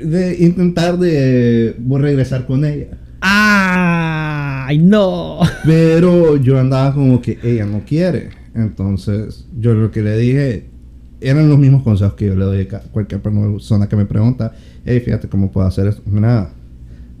[0.00, 2.98] de intentar de voy a regresar con ella.
[3.20, 5.40] ¡Ay, no!
[5.64, 8.30] Pero yo andaba como que ella no quiere.
[8.54, 10.66] Entonces, yo lo que le dije
[11.20, 14.52] eran los mismos consejos que yo le doy a cualquier persona que me pregunta.
[14.84, 16.02] Hey, fíjate cómo puedo hacer esto.
[16.06, 16.50] Mira,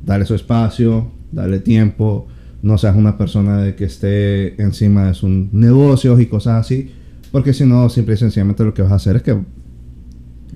[0.04, 2.26] dale su espacio, dale tiempo.
[2.62, 6.90] No seas una persona de que esté encima de sus negocios y cosas así.
[7.32, 9.38] Porque si no, simple y sencillamente lo que vas a hacer es que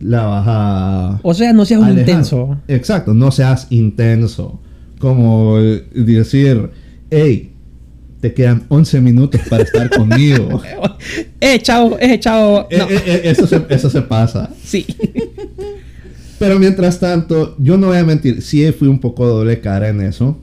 [0.01, 2.09] la vas a O sea, no seas un alejar.
[2.09, 2.59] intenso.
[2.69, 4.61] Exacto, no seas intenso.
[4.99, 6.71] Como decir,
[7.11, 7.53] hey,
[8.21, 10.61] te quedan 11 minutos para estar conmigo.
[11.41, 12.67] eh, chao, eh, chao.
[12.71, 12.85] Eh, No.
[12.89, 14.51] eh, eh, eso, se, eso se pasa.
[14.63, 14.85] Sí.
[16.45, 20.03] Pero mientras tanto, yo no voy a mentir, sí fui un poco doble cara en
[20.03, 20.39] eso.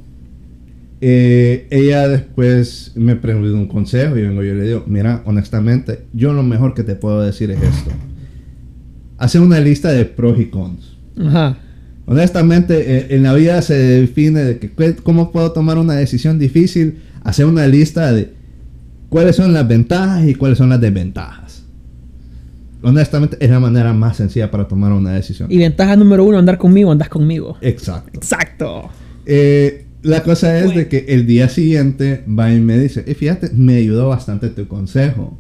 [1.00, 6.34] Eh, ella después me preguntó un consejo y vengo yo le digo, mira, honestamente, yo
[6.34, 7.92] lo mejor que te puedo decir es esto.
[9.20, 10.98] Hacer una lista de pros y cons.
[11.20, 11.60] Ajá.
[12.08, 16.98] Honestamente, eh, en la vida se define de que cómo puedo tomar una decisión difícil,
[17.24, 18.34] hacer una lista de
[19.10, 21.51] cuáles son las ventajas y cuáles son las desventajas.
[22.84, 25.52] Honestamente, es la manera más sencilla para tomar una decisión.
[25.52, 27.58] Y ventaja número uno, andar conmigo, andas conmigo.
[27.62, 28.12] Exacto.
[28.14, 28.90] Exacto.
[29.26, 30.80] Eh, la cosa es Bueno.
[30.80, 34.68] de que el día siguiente va y me dice, "Eh, fíjate, me ayudó bastante tu
[34.68, 35.38] consejo.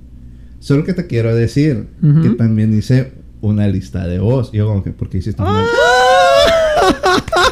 [0.59, 1.87] Solo que te quiero decir
[2.21, 4.51] que también hice una lista de voz.
[4.53, 5.65] Y yo como que, ¿por qué hiciste una?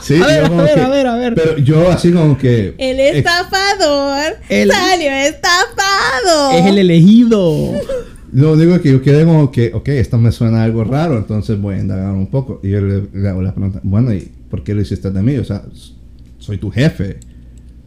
[0.04, 1.34] Sí, a ver, yo a ver, que- a ver, a ver.
[1.36, 2.76] Pero yo así como que...
[2.78, 6.52] El estafador El- salió estafado.
[6.54, 7.74] Es el elegido.
[8.32, 11.76] Lo único que yo quedé como que, ok, esto me suena algo raro, entonces voy
[11.76, 12.60] a indagar un poco.
[12.64, 15.36] Y yo le, le hago la pregunta, bueno, ¿y por qué lo hiciste de mí?
[15.38, 15.64] O sea,
[16.38, 17.18] soy tu jefe.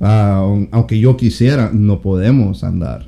[0.01, 3.07] Ah, aun- aunque yo quisiera, no podemos andar.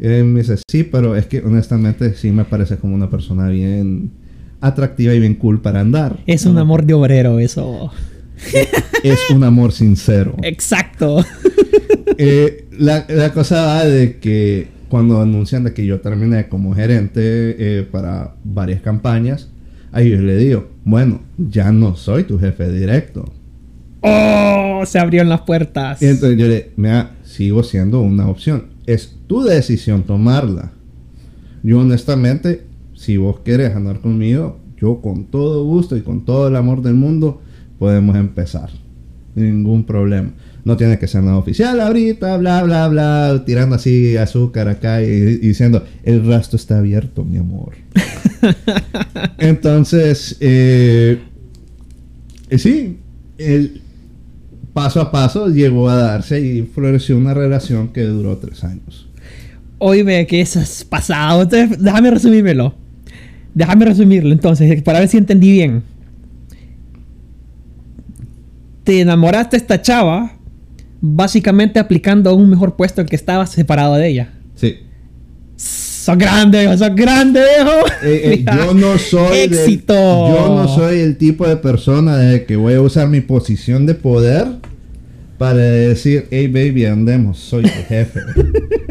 [0.00, 3.48] Y él me dice, sí, pero es que honestamente sí me parece como una persona
[3.48, 4.10] bien
[4.60, 6.18] atractiva y bien cool para andar.
[6.26, 7.90] Es un amor de obrero, eso.
[9.04, 10.34] Es un amor sincero.
[10.42, 11.24] Exacto.
[12.18, 17.20] Eh, la, la cosa va de que cuando anuncian de que yo terminé como gerente
[17.22, 19.48] eh, para varias campañas,
[19.92, 23.24] ahí yo le digo, bueno, ya no soy tu jefe directo.
[24.02, 26.02] Oh, se abrieron las puertas.
[26.02, 28.66] Y entonces yo le mira, sigo siendo una opción.
[28.86, 30.72] Es tu decisión tomarla.
[31.62, 32.64] Yo honestamente,
[32.94, 36.94] si vos querés andar conmigo, yo con todo gusto y con todo el amor del
[36.94, 37.40] mundo,
[37.78, 38.70] podemos empezar.
[39.36, 40.32] Ningún problema.
[40.64, 45.06] No tiene que ser nada oficial ahorita, bla, bla, bla, tirando así azúcar acá y,
[45.06, 47.74] y diciendo, el rastro está abierto, mi amor.
[49.38, 51.18] Entonces, eh,
[52.50, 52.98] eh, sí,
[53.38, 53.80] el,
[54.72, 59.08] paso a paso llegó a darse y floreció una relación que duró tres años.
[59.78, 61.42] Oíme eso es pasado.
[61.42, 62.74] Entonces, déjame resumírmelo.
[63.54, 65.82] Déjame resumirlo entonces, para ver si entendí bien.
[68.84, 70.36] Te enamoraste de esta chava,
[71.00, 74.32] básicamente aplicando a un mejor puesto el que estabas separado de ella.
[74.54, 74.76] Sí.
[75.56, 76.78] ¡Sos grande, viejo!
[76.78, 77.86] ¡Sos grande, viejo!
[78.02, 79.94] Eh, eh, yo no soy del- ¡Éxito!
[79.94, 83.94] yo no soy el tipo de persona de que voy a usar mi posición de
[83.94, 84.46] poder
[85.38, 88.20] para decir, hey baby, andemos, soy tu jefe.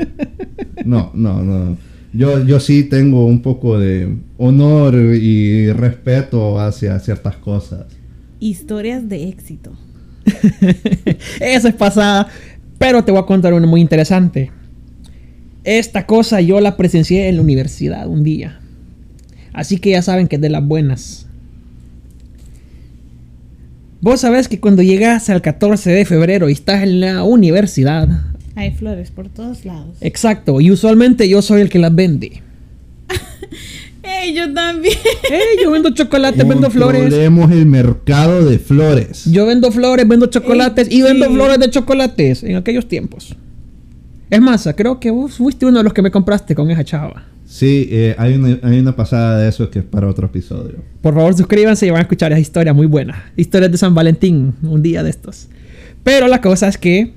[0.85, 1.77] no, no, no.
[2.11, 7.85] Yo, yo sí tengo un poco de honor y respeto hacia ciertas cosas.
[8.39, 9.73] Historias de éxito.
[11.39, 12.27] Eso es pasada.
[12.77, 14.51] Pero te voy a contar una muy interesante.
[15.63, 18.59] Esta cosa yo la presencié en la universidad un día.
[19.53, 21.27] Así que ya saben que es de las buenas.
[24.01, 28.07] Vos sabés que cuando llegas al 14 de febrero y estás en la universidad.
[28.55, 29.97] Hay flores por todos lados.
[29.99, 30.61] Exacto.
[30.61, 32.41] Y usualmente yo soy el que las vende.
[34.21, 34.95] ¡Ey, yo también!
[35.31, 37.01] Eh, yo vendo chocolates, vendo flores.
[37.01, 39.25] Controlemos el mercado de flores.
[39.25, 41.33] Yo vendo flores, vendo chocolates y vendo sí.
[41.33, 43.35] flores de chocolates en aquellos tiempos.
[44.29, 47.25] Es más, creo que vos fuiste uno de los que me compraste con esa chava.
[47.45, 50.75] Sí, eh, hay, una, hay una pasada de eso que es para otro episodio.
[51.01, 53.31] Por favor, suscríbanse y van a escuchar esa historia muy buena.
[53.35, 55.47] Historias de San Valentín, un día de estos.
[56.03, 57.13] Pero la cosa es que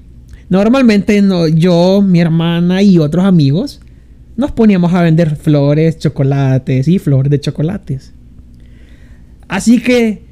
[0.48, 3.81] normalmente no, yo, mi hermana y otros amigos
[4.42, 8.12] nos poníamos a vender flores, chocolates y flores de chocolates.
[9.48, 10.22] Así que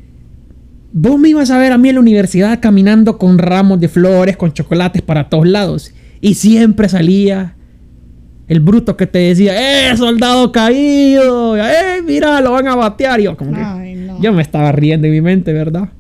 [0.93, 4.37] vos me ibas a ver a mí en la universidad caminando con ramos de flores,
[4.37, 5.93] con chocolates para todos lados.
[6.21, 7.55] Y siempre salía
[8.49, 9.53] El bruto que te decía,
[9.93, 11.57] ¡eh, soldado caído!
[11.57, 13.21] ¡eh, mira, lo van a batear!
[13.21, 14.21] Y yo, como que- no.
[14.21, 15.91] yo me estaba riendo en mi mente, ¿verdad?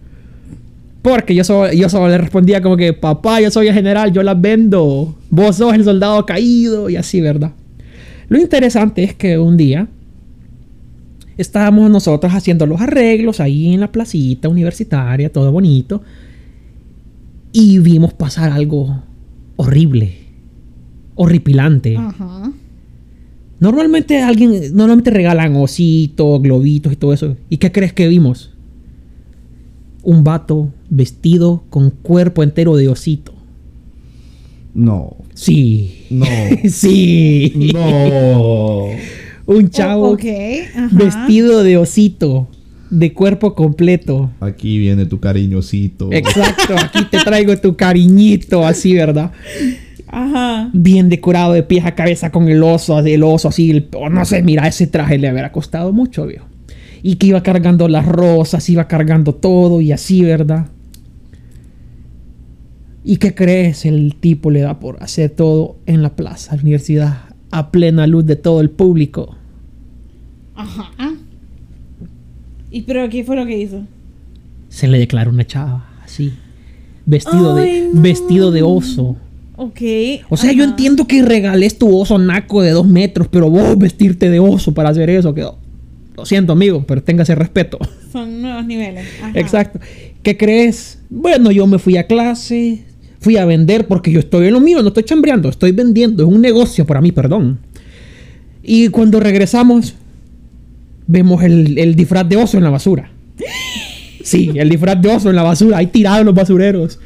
[1.00, 4.24] Porque yo solo, yo solo le respondía como que, papá, yo soy el general, yo
[4.24, 5.16] las vendo.
[5.30, 7.52] Vos sos el soldado caído y así, ¿verdad?
[8.30, 9.88] Lo interesante es que un día
[11.36, 16.00] estábamos nosotros haciendo los arreglos ahí en la placita universitaria, todo bonito.
[17.52, 19.02] Y vimos pasar algo
[19.56, 20.14] horrible,
[21.16, 21.96] horripilante.
[21.96, 22.52] Ajá.
[23.58, 27.36] Normalmente alguien, normalmente regalan ositos, globitos y todo eso.
[27.48, 28.54] ¿Y qué crees que vimos?
[30.04, 33.34] Un vato vestido con cuerpo entero de osito.
[34.72, 35.16] No.
[35.34, 35.99] Sí.
[36.10, 36.26] No.
[36.68, 37.70] sí.
[37.72, 38.86] No.
[39.46, 40.16] Un chavo
[40.92, 42.48] vestido de osito,
[42.90, 44.30] de cuerpo completo.
[44.40, 46.12] Aquí viene tu cariñosito.
[46.12, 49.32] Exacto, aquí te traigo tu cariñito, así, ¿verdad?
[50.08, 50.70] Ajá.
[50.72, 54.24] Bien decorado de pies a cabeza con el oso, el oso así, el- oh, no
[54.24, 56.46] sé, mira, ese traje le habrá costado mucho, viejo.
[57.02, 60.66] Y que iba cargando las rosas, iba cargando todo y así, ¿verdad?
[63.04, 63.86] ¿Y qué crees?
[63.86, 67.18] El tipo le da por hacer todo en la plaza, la universidad,
[67.50, 69.36] a plena luz de todo el público.
[70.54, 70.90] Ajá.
[72.70, 73.82] ¿Y pero qué fue lo que hizo?
[74.68, 76.32] Se le declara una chava, así.
[77.06, 78.02] Vestido, Ay, de, no.
[78.02, 79.16] vestido de oso.
[79.56, 79.80] Ok.
[80.28, 84.30] O sea, yo entiendo que regales tu oso naco de dos metros, pero vos vestirte
[84.30, 87.78] de oso para hacer eso, que lo siento, amigo, pero téngase respeto.
[88.12, 89.06] Son nuevos niveles.
[89.22, 89.32] Ajá.
[89.38, 89.80] Exacto.
[90.22, 91.00] ¿Qué crees?
[91.08, 92.84] Bueno, yo me fui a clase,
[93.20, 96.28] fui a vender porque yo estoy en lo mío, no estoy chambreando, estoy vendiendo, es
[96.28, 97.58] un negocio para mí, perdón.
[98.62, 99.94] Y cuando regresamos,
[101.06, 103.10] vemos el, el disfraz de oso en la basura.
[104.22, 106.98] Sí, el disfraz de oso en la basura, ahí tirado en los basureros.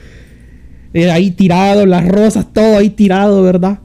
[0.92, 3.80] Eh, ahí tirado, las rosas, todo ahí tirado, ¿verdad?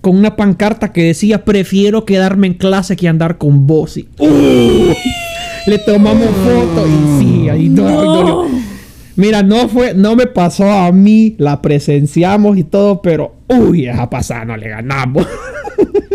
[0.00, 3.98] Con una pancarta que decía, prefiero quedarme en clase que andar con vos.
[3.98, 4.94] Y, ¡uh!
[5.66, 8.46] Le tomamos foto y sí, ahí no, ahí dolió.
[9.16, 14.10] Mira, no fue, no me pasó a mí, la presenciamos y todo, pero uy, esa
[14.10, 15.26] pasada no le ganamos.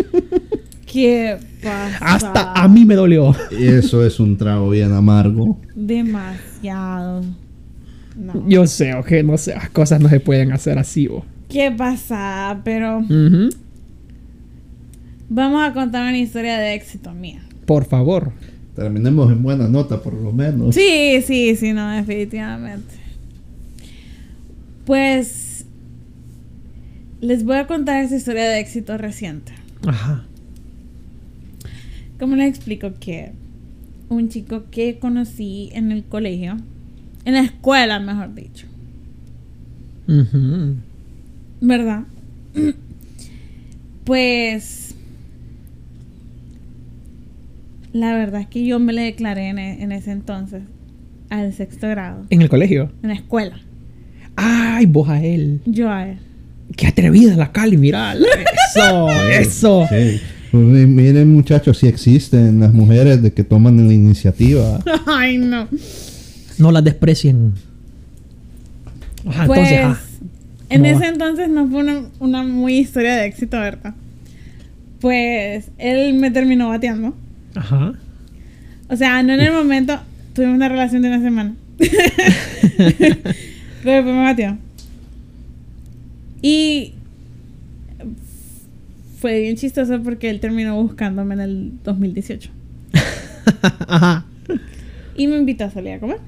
[0.86, 1.98] ¿Qué pasa?
[2.00, 3.36] Hasta a mí me dolió.
[3.50, 5.58] Y eso es un trago bien amargo.
[5.74, 7.24] Demasiado.
[8.16, 8.48] No.
[8.48, 11.26] Yo sé, ok, no sé, las cosas no se pueden hacer así, bo.
[11.50, 12.62] ¿Qué pasa?
[12.64, 13.04] Pero
[15.28, 17.42] vamos a contar una historia de éxito mía.
[17.66, 18.32] Por favor.
[18.76, 20.76] Terminemos en buena nota, por lo menos.
[20.76, 22.96] Sí, sí, sí, no, definitivamente.
[24.86, 25.66] Pues
[27.20, 29.52] les voy a contar esa historia de éxito reciente.
[29.86, 30.26] Ajá.
[32.20, 33.32] ¿Cómo les explico que
[34.10, 36.58] un chico que conocí en el colegio,
[37.26, 38.68] en la escuela, mejor dicho,
[40.08, 40.76] Ujú.
[41.62, 42.04] ¿verdad?
[44.04, 44.96] Pues
[47.94, 50.62] la verdad es que yo me le declaré en, e- en ese entonces
[51.30, 52.92] al sexto grado, En el colegio.
[53.04, 53.58] en la escuela.
[54.36, 55.62] Ay, vos a él.
[55.66, 56.18] Yo a él.
[56.76, 58.14] Qué atrevida la Cali, mira.
[58.16, 59.86] Eso, eso.
[59.90, 60.22] Sí.
[60.52, 64.80] Pues, miren, muchachos, sí existen las mujeres de que toman la iniciativa.
[65.06, 65.68] Ay, no.
[66.58, 67.54] No las desprecien.
[69.26, 70.00] Ajá, Pues entonces, ah,
[70.70, 71.08] en ¿cómo ese va?
[71.10, 73.94] entonces no fue una, una muy historia de éxito, ¿verdad?
[75.00, 77.16] Pues él me terminó bateando.
[77.56, 77.94] Ajá.
[78.90, 80.00] O sea, no en el momento,
[80.34, 81.54] tuvimos una relación de una semana.
[82.78, 84.58] Pero después me batió.
[86.42, 86.94] Y
[89.20, 92.50] fue bien chistoso porque él terminó buscándome en el 2018.
[93.88, 94.26] Ajá.
[95.16, 96.20] Y me invitó a salir a comer.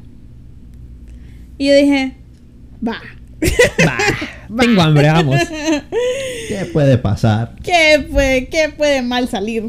[1.58, 2.14] Y yo dije,
[2.86, 3.02] va.
[3.86, 3.98] Bah,
[4.60, 5.40] tengo hambre, vamos.
[6.48, 7.56] ¿Qué puede pasar?
[7.64, 9.64] ¿Qué puede, qué puede mal salir?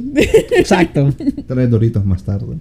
[0.57, 1.09] Exacto.
[1.47, 2.57] Tres doritos más tarde.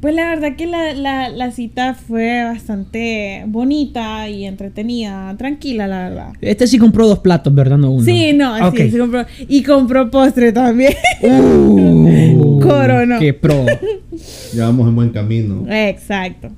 [0.00, 6.08] Pues la verdad que la, la, la cita fue bastante bonita y entretenida, tranquila, la
[6.10, 6.32] verdad.
[6.42, 7.78] Este sí compró dos platos, ¿verdad?
[7.78, 8.04] No uno.
[8.04, 8.76] Sí, no, Ok.
[8.76, 9.24] sí, se compró.
[9.48, 10.92] Y compró postre también.
[11.22, 13.18] Uh, Coronó.
[13.18, 13.64] Qué pro.
[14.54, 15.64] Ya vamos en buen camino.
[15.68, 16.48] Exacto.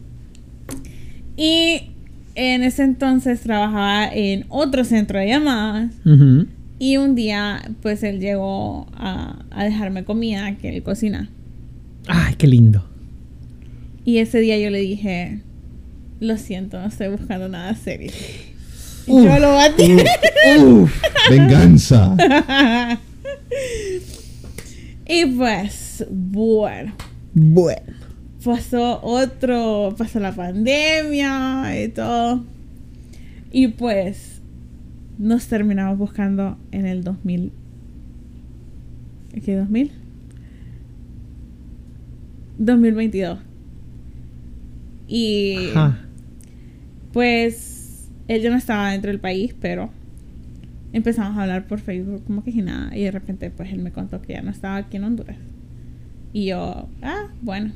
[1.36, 1.90] Y
[2.36, 5.90] en ese entonces trabajaba en otro centro de llamadas.
[6.78, 11.30] Y un día, pues él llegó a, a dejarme comida que él cocina.
[12.06, 12.84] Ay, qué lindo.
[14.04, 15.40] Y ese día yo le dije,
[16.20, 18.12] lo siento, no estoy buscando nada serio.
[19.06, 19.24] Y Uf.
[19.24, 19.96] yo lo batí.
[20.62, 21.02] Uf.
[21.30, 22.14] Venganza.
[25.08, 26.92] y pues, bueno,
[27.34, 27.95] Bueno.
[28.46, 32.44] Pasó otro, pasó la pandemia y todo.
[33.50, 34.40] Y pues,
[35.18, 37.66] nos terminamos buscando en el 2021.
[39.44, 39.92] ¿Qué 2000?
[42.58, 43.38] 2022.
[45.08, 45.98] Y Ajá.
[47.12, 49.90] pues él ya no estaba dentro del país, pero
[50.92, 52.96] empezamos a hablar por Facebook como que sin nada.
[52.96, 55.36] Y de repente pues él me contó que ya no estaba aquí en Honduras.
[56.32, 57.72] Y yo, ah, bueno.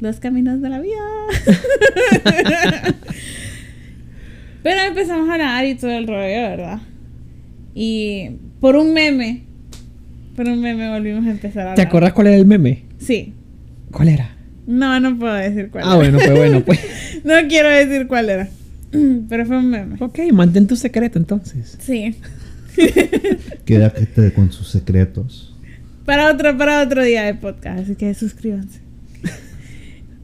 [0.00, 0.96] Los caminos de la vida.
[4.62, 6.80] pero empezamos a hablar y todo el rollo, ¿verdad?
[7.74, 8.30] Y
[8.60, 9.42] por un meme,
[10.36, 11.76] por un meme volvimos a empezar a hablar.
[11.76, 12.84] ¿Te acuerdas cuál era el meme?
[12.98, 13.34] Sí.
[13.90, 14.36] ¿Cuál era?
[14.66, 15.96] No, no puedo decir cuál Ah, era.
[15.96, 16.80] bueno, pues bueno, pues.
[17.24, 18.48] No quiero decir cuál era.
[19.28, 19.96] Pero fue un meme.
[20.00, 21.76] Ok, mantén tu secreto entonces.
[21.80, 22.14] Sí.
[23.64, 25.54] Quédate con sus secretos.
[26.04, 28.80] Para otro, para otro día de podcast, así que suscríbanse.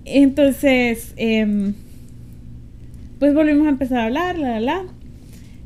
[0.05, 1.75] Entonces, em,
[3.19, 4.85] pues volvimos a empezar a hablar, la, la, la.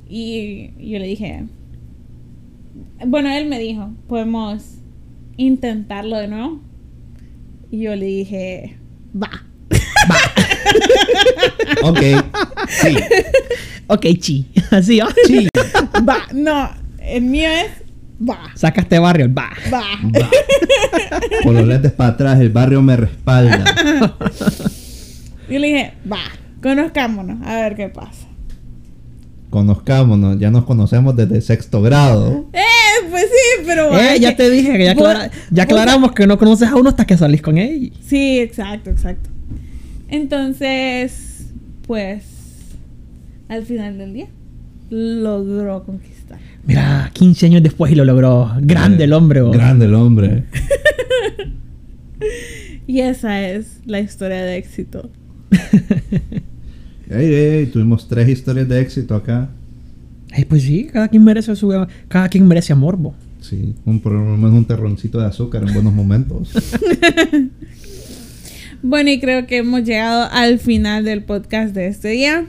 [0.09, 1.45] Y yo le dije,
[3.07, 4.62] bueno, él me dijo, podemos
[5.36, 6.61] intentarlo de nuevo.
[7.70, 8.76] Y yo le dije,
[9.14, 9.45] va.
[11.82, 12.01] Ok.
[12.68, 12.97] Sí.
[13.91, 14.45] Ok, chi.
[14.70, 15.09] Así, ¿ah?
[15.26, 15.49] Sí.
[16.07, 16.26] Va.
[16.34, 16.68] No,
[17.01, 17.70] el mío es
[18.26, 18.38] va.
[18.54, 19.50] Sacaste barrio, el va.
[19.72, 19.82] Va.
[20.20, 20.30] Va.
[21.42, 23.64] Con los lentes para atrás, el barrio me respalda.
[25.50, 26.18] Y le dije, va,
[26.62, 28.26] conozcámonos, a ver qué pasa.
[29.48, 32.50] Conozcámonos, ya nos conocemos desde sexto grado.
[32.52, 33.98] Eh, pues sí, pero...
[33.98, 36.36] Eh, es ya que- te dije que ya, vos- aclara- ya vos- aclaramos que no
[36.36, 37.94] conoces a uno hasta que salís con él.
[38.06, 39.30] Sí, exacto, exacto.
[40.10, 41.46] Entonces,
[41.86, 42.24] pues,
[43.48, 44.26] al final del día,
[44.90, 46.40] logró conquistar.
[46.68, 48.52] Mira, 15 años después y lo logró.
[48.60, 49.56] Grande el hombre, vos.
[49.56, 50.44] Grande el hombre.
[52.86, 55.10] Y esa es la historia de éxito.
[57.10, 59.50] Ey, ey, tuvimos tres historias de éxito acá.
[60.32, 63.14] Ay, pues sí, cada quien merece su cada quien merece amor, bo.
[63.40, 66.52] Sí, un, por lo menos un terroncito de azúcar en buenos momentos.
[68.80, 72.46] Bueno, y creo que hemos llegado al final del podcast de este día.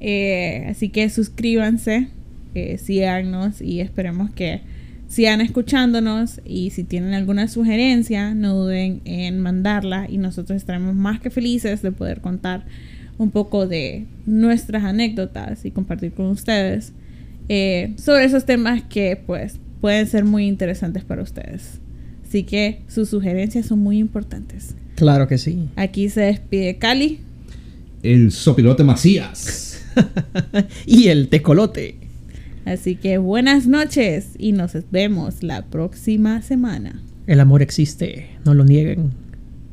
[0.00, 2.08] Eh, así que suscríbanse,
[2.54, 4.62] eh, síganos y esperemos que
[5.08, 6.40] sigan escuchándonos.
[6.44, 10.06] Y si tienen alguna sugerencia, no duden en mandarla.
[10.08, 12.64] Y nosotros estaremos más que felices de poder contar
[13.18, 16.92] un poco de nuestras anécdotas y compartir con ustedes
[17.48, 21.80] eh, sobre esos temas que pues pueden ser muy interesantes para ustedes.
[22.26, 24.74] Así que sus sugerencias son muy importantes.
[24.96, 25.68] Claro que sí.
[25.76, 27.20] Aquí se despide Cali.
[28.02, 29.82] El sopilote Macías.
[30.86, 31.96] y el tecolote.
[32.68, 37.02] Así que buenas noches y nos vemos la próxima semana.
[37.26, 39.27] El amor existe, no lo nieguen.